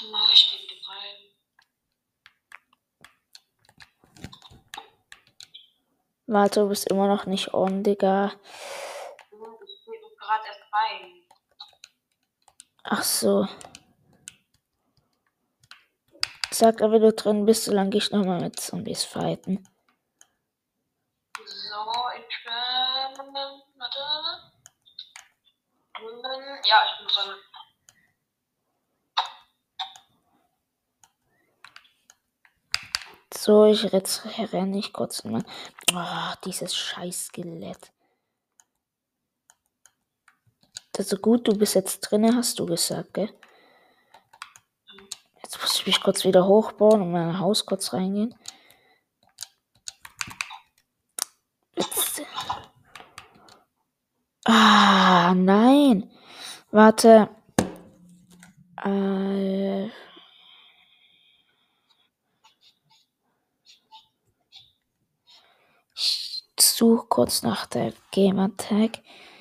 Dann 0.01 0.11
mache 0.11 0.32
ich 0.32 0.51
den 0.51 0.61
wieder 0.62 0.89
rein. 0.89 1.16
Warte, 6.26 6.61
du 6.61 6.68
bist 6.68 6.91
immer 6.91 7.07
noch 7.07 7.26
nicht 7.26 7.53
on, 7.55 7.82
Digga. 7.82 8.32
Hm, 9.30 9.59
Ich 9.66 9.85
gehe 9.85 10.01
gerade 10.18 10.47
erst 10.47 10.64
rein. 10.75 11.22
Ach 12.83 13.03
so. 13.03 13.49
Sag, 16.51 16.81
wenn 16.81 17.03
du 17.03 17.12
drin 17.12 17.47
bist, 17.47 17.64
solange 17.64 17.91
gehe 17.91 17.99
ich 17.99 18.11
nochmal 18.11 18.41
mit 18.41 18.61
Zombies 18.61 19.05
fighten. 19.05 19.66
So, 21.45 21.81
ich 22.16 22.45
bin. 22.45 23.35
Warte. 23.77 24.53
Drinnen. 25.95 26.61
Ja, 26.64 26.83
ich 26.87 26.99
bin 26.99 27.09
drin. 27.09 27.37
So, 33.33 33.66
ich 33.66 33.93
renne 34.53 34.79
ich 34.79 34.93
kurz 34.93 35.25
mein. 35.25 35.45
Oh, 35.93 36.35
dieses 36.45 36.75
scheiß 36.77 37.27
Skelett. 37.27 37.94
Also 40.97 41.17
gut, 41.17 41.49
du 41.49 41.57
bist 41.57 41.75
jetzt 41.75 42.01
drinne, 42.01 42.37
hast 42.37 42.59
du 42.59 42.67
gesagt, 42.67 43.15
gell? 43.15 43.31
Jetzt 45.43 45.61
muss 45.61 45.75
ich 45.77 45.87
mich 45.87 46.01
kurz 46.01 46.25
wieder 46.25 46.47
hochbauen 46.47 47.01
und 47.01 47.09
in 47.09 47.13
mein 47.13 47.39
Haus 47.41 47.67
kurz 47.67 47.93
reingehen. 47.93 48.35
Jetzt. 51.77 52.23
Ah, 54.45 55.35
nein. 55.35 56.11
Warte. 56.71 57.29
Äh. 58.85 59.87
Ich 65.97 66.45
suche 66.59 67.07
kurz 67.09 67.43
nach 67.43 67.67
der 67.67 67.93
Gamertag. 68.13 69.01
Abschieben 69.01 69.34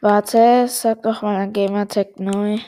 Warte, 0.00 0.68
sag 0.68 1.02
doch 1.02 1.22
mal 1.22 1.36
ein 1.36 1.52
Gamertag 1.52 2.20
neu. 2.20 2.60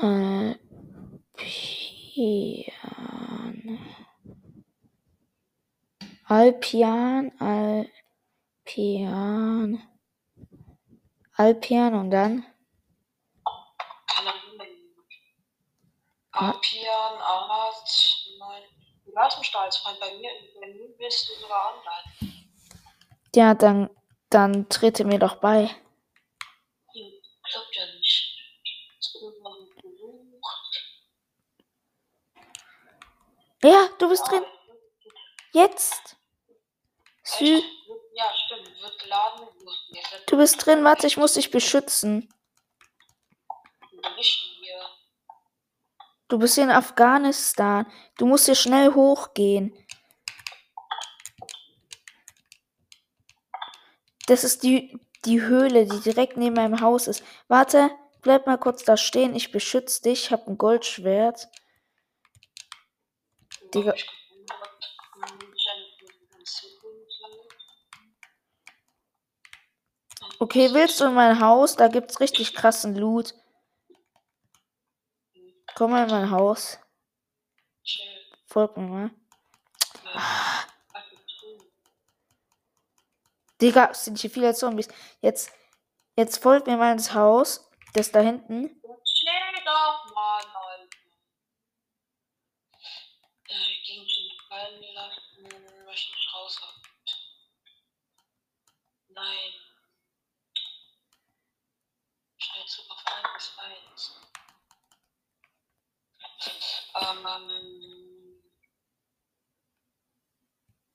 Äh, 0.00 0.54
Pian. 1.36 2.72
Alpian, 6.24 7.30
Alpian. 8.66 9.82
Alpian 11.36 11.94
und 11.94 12.10
dann? 12.10 12.44
Keine 14.06 14.30
Ahnung. 14.30 14.58
Papieren, 16.32 17.18
Art, 17.20 18.26
nein. 18.38 18.62
Du 19.04 19.14
warst 19.14 19.36
im 19.36 19.44
Staatsfreund. 19.44 20.00
Bei 20.00 20.14
mir 20.14 20.30
in 20.38 20.60
Berlin 20.60 20.94
bist 20.96 21.28
du 21.28 21.34
sogar 21.40 21.74
online. 21.74 22.32
Ja, 23.34 23.54
dann, 23.54 23.90
dann 24.30 24.68
trete 24.68 25.04
mir 25.04 25.18
doch 25.18 25.36
bei. 25.36 25.66
Hm, 25.66 27.12
Klappt 27.42 27.76
ja 27.76 27.86
nicht. 27.94 28.28
Ja, 33.64 33.88
du 33.98 34.08
bist 34.08 34.26
drin. 34.28 34.44
Jetzt. 35.52 36.16
Sü? 37.22 37.62
Ja, 38.14 38.34
stimmt. 38.46 38.80
Wird 38.80 38.98
geladen. 38.98 39.48
Du 40.26 40.36
bist 40.36 40.66
drin. 40.66 40.82
Warte, 40.82 41.06
ich 41.06 41.16
muss 41.16 41.34
dich 41.34 41.50
beschützen. 41.50 42.28
hier. 44.16 44.51
Du 46.32 46.38
bist 46.38 46.56
in 46.56 46.70
Afghanistan. 46.70 47.84
Du 48.16 48.24
musst 48.24 48.46
hier 48.46 48.54
schnell 48.54 48.94
hochgehen. 48.94 49.76
Das 54.28 54.42
ist 54.42 54.62
die, 54.62 54.98
die 55.26 55.42
Höhle, 55.42 55.84
die 55.84 56.00
direkt 56.00 56.38
neben 56.38 56.56
meinem 56.56 56.80
Haus 56.80 57.06
ist. 57.06 57.22
Warte, 57.48 57.90
bleib 58.22 58.46
mal 58.46 58.56
kurz 58.56 58.82
da 58.82 58.96
stehen. 58.96 59.34
Ich 59.34 59.52
beschütze 59.52 60.00
dich. 60.00 60.24
Ich 60.24 60.32
habe 60.32 60.50
ein 60.50 60.56
Goldschwert. 60.56 61.48
Digga. 63.74 63.92
Okay, 70.38 70.72
willst 70.72 70.98
du 70.98 71.04
in 71.04 71.12
mein 71.12 71.40
Haus? 71.40 71.76
Da 71.76 71.88
gibt's 71.88 72.20
richtig 72.20 72.54
krassen 72.54 72.96
Loot. 72.96 73.34
Komm 75.74 75.90
mal 75.90 76.04
in 76.04 76.10
mein 76.10 76.30
Haus. 76.30 76.78
Folg 78.46 78.76
mir 78.76 78.86
mal. 78.86 79.10
Digga, 83.60 83.90
es 83.92 84.04
sind 84.04 84.18
hier 84.18 84.30
viele 84.30 84.54
Zombies. 84.54 84.88
Jetzt, 85.20 85.50
jetzt 86.16 86.42
folgt 86.42 86.66
mir 86.66 86.76
mal 86.76 86.92
ins 86.92 87.14
Haus. 87.14 87.70
Das 87.94 88.10
da 88.10 88.20
hinten. 88.20 88.80
Chill 89.04 89.64
doch 89.64 90.14
mal, 90.14 90.44
Alter. 90.44 90.88
Äh, 93.48 93.82
ging 93.86 94.08
schon 94.08 94.30
fallen 94.48 94.80
gelassen, 94.80 95.86
was 95.86 95.94
ich 95.94 96.10
nicht 96.10 96.34
raus 96.34 96.60
hab. 96.60 96.74
Nein. 99.08 99.52
Schnell 102.38 102.66
zu 102.66 102.82
Feind 102.82 103.28
ist 103.36 103.48
Feind. 103.48 103.82
Ähm, 107.02 108.42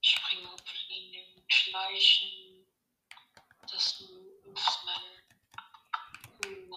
springen, 0.02 0.58
fliegen, 0.64 1.44
schleichen. 1.48 2.66
Das 3.70 4.04
mein 4.86 5.18
Hm. 6.46 6.74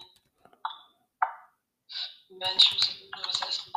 Mensch, 2.29 2.73
muss 2.73 2.89
ich 2.89 3.09
noch 3.11 3.27
was 3.27 3.41
essen. 3.41 3.71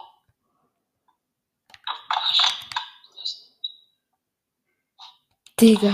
Digga. 5.61 5.93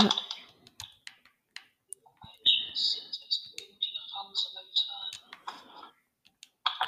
ist 2.72 2.96
jetzt 2.96 3.22
erst 3.22 3.54
irgendwie 3.61 3.98
raus, 4.14 4.52
aber 4.52 4.64
getan. 4.64 5.11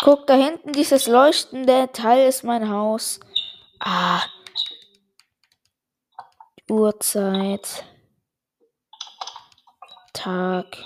Guck, 0.02 0.26
da 0.26 0.34
hinten 0.34 0.72
dieses 0.72 1.06
leuchtende 1.06 1.88
Teil 1.92 2.26
ist 2.26 2.42
mein 2.42 2.68
Haus. 2.68 3.20
Ah, 3.78 4.20
Uhrzeit. 6.68 7.84
Tag. 10.12 10.76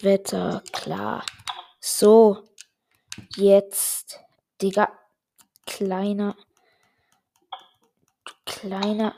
Wetter, 0.00 0.62
klar. 0.72 1.26
So. 1.80 2.44
Jetzt. 3.34 4.20
Digga. 4.62 4.96
Kleiner. 5.66 6.36
Kleiner. 8.44 9.12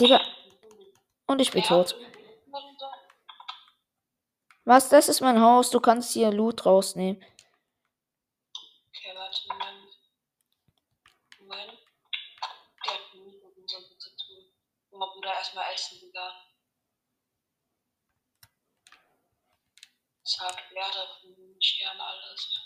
Digga. 0.00 0.20
Und 1.28 1.40
ich 1.40 1.50
bin 1.52 1.62
tot. 1.62 1.94
Was? 4.64 4.88
Das 4.88 5.08
ist 5.08 5.20
mein 5.20 5.40
Haus. 5.40 5.70
Du 5.70 5.78
kannst 5.78 6.12
hier 6.12 6.30
Loot 6.30 6.66
rausnehmen. 6.66 7.22
Okay, 8.88 9.14
warte, 9.14 9.48
Moment. 9.48 9.94
Moment. 11.40 11.78
Der 12.84 12.92
hat 12.94 13.14
nichts 13.14 13.42
mit 13.44 13.56
unserem 13.56 13.84
zu 13.98 14.10
tun. 14.16 14.52
Mein 14.90 15.08
Bruder 15.10 15.34
erstmal 15.34 15.72
essen 15.72 16.00
sogar. 16.00 16.32
Sag, 20.22 20.56
ja, 20.74 20.90
da 20.92 21.06
nehme 21.22 21.56
ich 21.58 21.78
gerne 21.78 22.02
alles. 22.02 22.60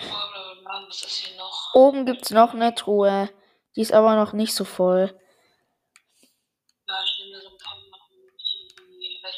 Bla. 0.00 0.86
Was 0.86 1.02
ist 1.02 1.16
hier 1.16 1.36
noch? 1.36 1.74
Oben 1.74 2.06
gibt's 2.06 2.30
noch 2.30 2.54
eine 2.54 2.74
Truhe. 2.74 3.32
Die 3.76 3.80
ist 3.82 3.92
aber 3.92 4.16
noch 4.16 4.32
nicht 4.32 4.54
so 4.54 4.64
voll. 4.64 5.18
Ja, 6.86 7.02
ich 7.04 7.18
nehme 7.18 7.40
so 7.40 7.48
ein 7.50 7.58
paar 7.58 7.76
noch 7.76 8.08
irgendwie 8.10 9.22
weg. 9.22 9.34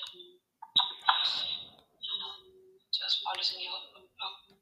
Zuerst 2.90 3.24
mal 3.24 3.32
alles 3.32 3.52
in 3.52 3.58
die 3.60 3.68
Haut 3.68 3.92
packen. 4.18 4.60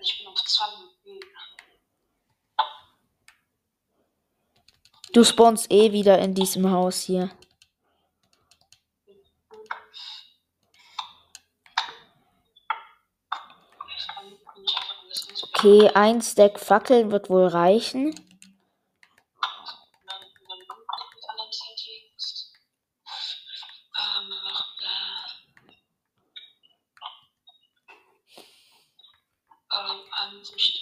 Ich 0.00 0.18
bin 0.18 0.26
auf 0.28 0.42
20. 0.42 1.20
Du 5.12 5.24
spawnst 5.24 5.70
eh 5.70 5.92
wieder 5.92 6.18
in 6.18 6.34
diesem 6.34 6.70
Haus 6.70 7.02
hier. 7.02 7.30
Okay, 15.54 15.90
ein 15.94 16.22
Stack 16.22 16.58
Fackeln 16.58 17.12
wird 17.12 17.30
wohl 17.30 17.46
reichen. 17.46 18.14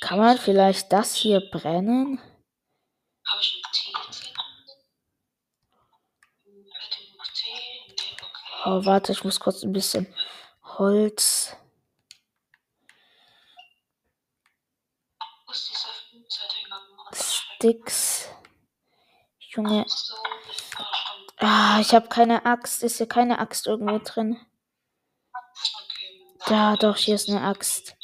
Kann 0.01 0.19
man 0.19 0.39
vielleicht 0.39 0.93
das 0.93 1.15
hier 1.15 1.41
brennen? 1.51 2.19
Habe 3.27 3.41
ich 3.43 3.55
einen 3.55 3.73
Tee 3.73 3.93
gefunden? 3.93 4.41
Hätte 6.73 7.03
ich 7.03 7.15
noch 7.17 7.27
Tee? 7.33 7.87
Nee, 7.87 8.17
okay. 8.17 8.50
Oh, 8.65 8.85
warte, 8.85 9.13
ich 9.13 9.25
muss 9.25 9.41
kurz 9.41 9.63
ein 9.63 9.73
bisschen 9.73 10.07
Holz. 10.79 11.57
Sticks. 17.13 18.29
Junge. 19.39 19.87
Ah, 21.39 21.81
ich 21.81 21.95
habe 21.95 22.09
keine 22.09 22.45
Axt. 22.45 22.83
Ist 22.83 22.99
hier 22.99 23.09
keine 23.09 23.39
Axt 23.39 23.67
irgendwo 23.67 23.99
drin? 23.99 24.39
Da, 26.47 26.77
doch, 26.77 26.97
hier 26.97 27.15
ist 27.15 27.29
eine 27.29 27.43
Axt. 27.43 27.97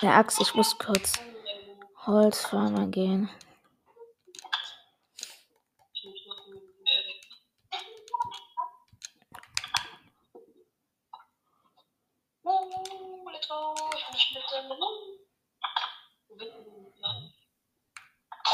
Eine 0.00 0.14
Axt, 0.14 0.40
ich 0.40 0.54
muss 0.54 0.78
kurz 0.78 1.14
Holz 2.06 2.44
farmen 2.44 2.90
gehen. 2.90 3.30
Ich 5.92 6.04
muss 6.04 6.26
noch 6.26 6.46
ein 6.46 6.52
bisschen 6.52 6.84
weg. 6.84 7.24
Uh, 12.42 13.30
let's 13.30 13.48
go. 13.48 13.74
Ich 13.96 14.10
muss 14.10 14.30
mit 14.34 14.44
dem 14.52 14.68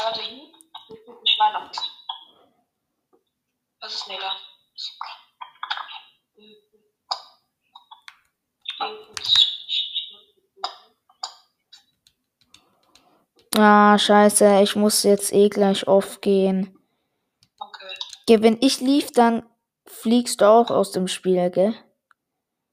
warte, 0.11 0.21
hier. 0.23 0.51
Hier 0.87 0.97
ist 0.97 1.07
ein 1.07 1.27
Schweinacht. 1.27 1.91
Was 3.79 3.93
ist 3.95 4.09
da? 4.09 4.31
Ah, 13.57 13.97
scheiße, 13.97 14.61
ich 14.61 14.75
muss 14.75 15.03
jetzt 15.03 15.33
eh 15.33 15.49
gleich 15.49 15.87
aufgehen. 15.87 16.77
Okay, 17.59 17.95
Geh, 18.25 18.41
Wenn 18.41 18.57
ich 18.61 18.79
lief, 18.79 19.11
dann 19.11 19.43
fliegst 19.85 20.41
du 20.41 20.45
auch 20.45 20.71
aus 20.71 20.91
dem 20.91 21.07
Spiel, 21.07 21.49
gell? 21.49 21.75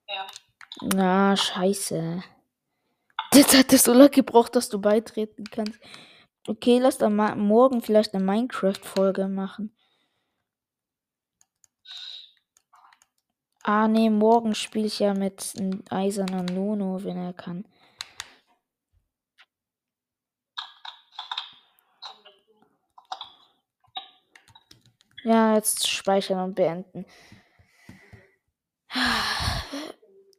ja. 0.08 0.26
Na, 0.80 1.36
scheiße. 1.36 2.22
Jetzt 3.34 3.56
hat 3.56 3.72
es 3.72 3.84
so 3.84 3.92
lange 3.92 4.10
gebraucht, 4.10 4.56
dass 4.56 4.68
du 4.68 4.80
beitreten 4.80 5.44
kannst. 5.50 5.78
Okay, 6.48 6.78
lass 6.78 6.96
dann 6.96 7.14
morgen 7.14 7.82
vielleicht 7.82 8.14
eine 8.14 8.24
Minecraft-Folge 8.24 9.28
machen. 9.28 9.70
Ah, 13.62 13.86
nee, 13.86 14.08
morgen 14.08 14.54
spiele 14.54 14.86
ich 14.86 14.98
ja 14.98 15.12
mit 15.12 15.52
einem 15.58 15.84
eisernen 15.90 16.46
Nono, 16.46 17.04
wenn 17.04 17.18
er 17.18 17.34
kann. 17.34 17.66
Ja, 25.24 25.54
jetzt 25.54 25.86
speichern 25.86 26.40
und 26.42 26.54
beenden. 26.54 27.04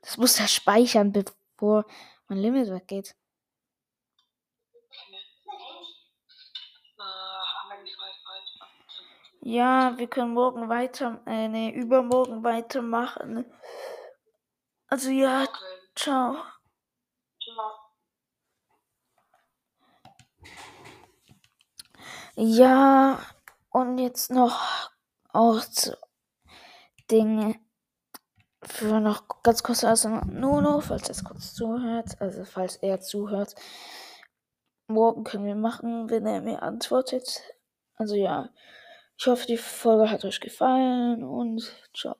Das 0.01 0.17
muss 0.17 0.39
er 0.39 0.47
speichern, 0.47 1.11
bevor 1.11 1.85
mein 2.27 2.39
Limit 2.39 2.71
weggeht. 2.71 3.15
Ja, 9.49 9.97
wir 9.97 10.05
können 10.07 10.35
morgen 10.35 10.69
weiter, 10.69 11.21
äh, 11.25 11.47
nee, 11.47 11.71
übermorgen 11.71 12.43
weitermachen. 12.43 13.45
Also 14.87 15.09
ja, 15.09 15.41
Okay. 15.41 15.49
ciao. 15.95 16.35
Ciao. 17.41 17.71
Ja, 22.35 23.19
und 23.71 23.97
jetzt 23.97 24.29
noch 24.29 24.91
auch 25.33 25.63
Dinge 27.09 27.55
für 28.61 28.99
noch 28.99 29.41
ganz 29.41 29.63
kurz 29.63 29.83
also 29.83 30.09
Nuno, 30.27 30.79
falls 30.81 31.05
er 31.09 31.11
es 31.11 31.23
kurz 31.23 31.55
zuhört, 31.55 32.21
also 32.21 32.45
falls 32.45 32.75
er 32.75 32.99
zuhört. 33.01 33.55
Morgen 34.87 35.23
können 35.23 35.45
wir 35.45 35.55
machen, 35.55 36.07
wenn 36.11 36.27
er 36.27 36.41
mir 36.41 36.61
antwortet. 36.61 37.41
Also 37.95 38.13
ja, 38.15 38.49
ich 39.19 39.27
hoffe, 39.27 39.45
die 39.47 39.57
Folge 39.57 40.09
hat 40.09 40.23
euch 40.25 40.39
gefallen 40.39 41.23
und 41.23 41.75
ciao. 41.93 42.15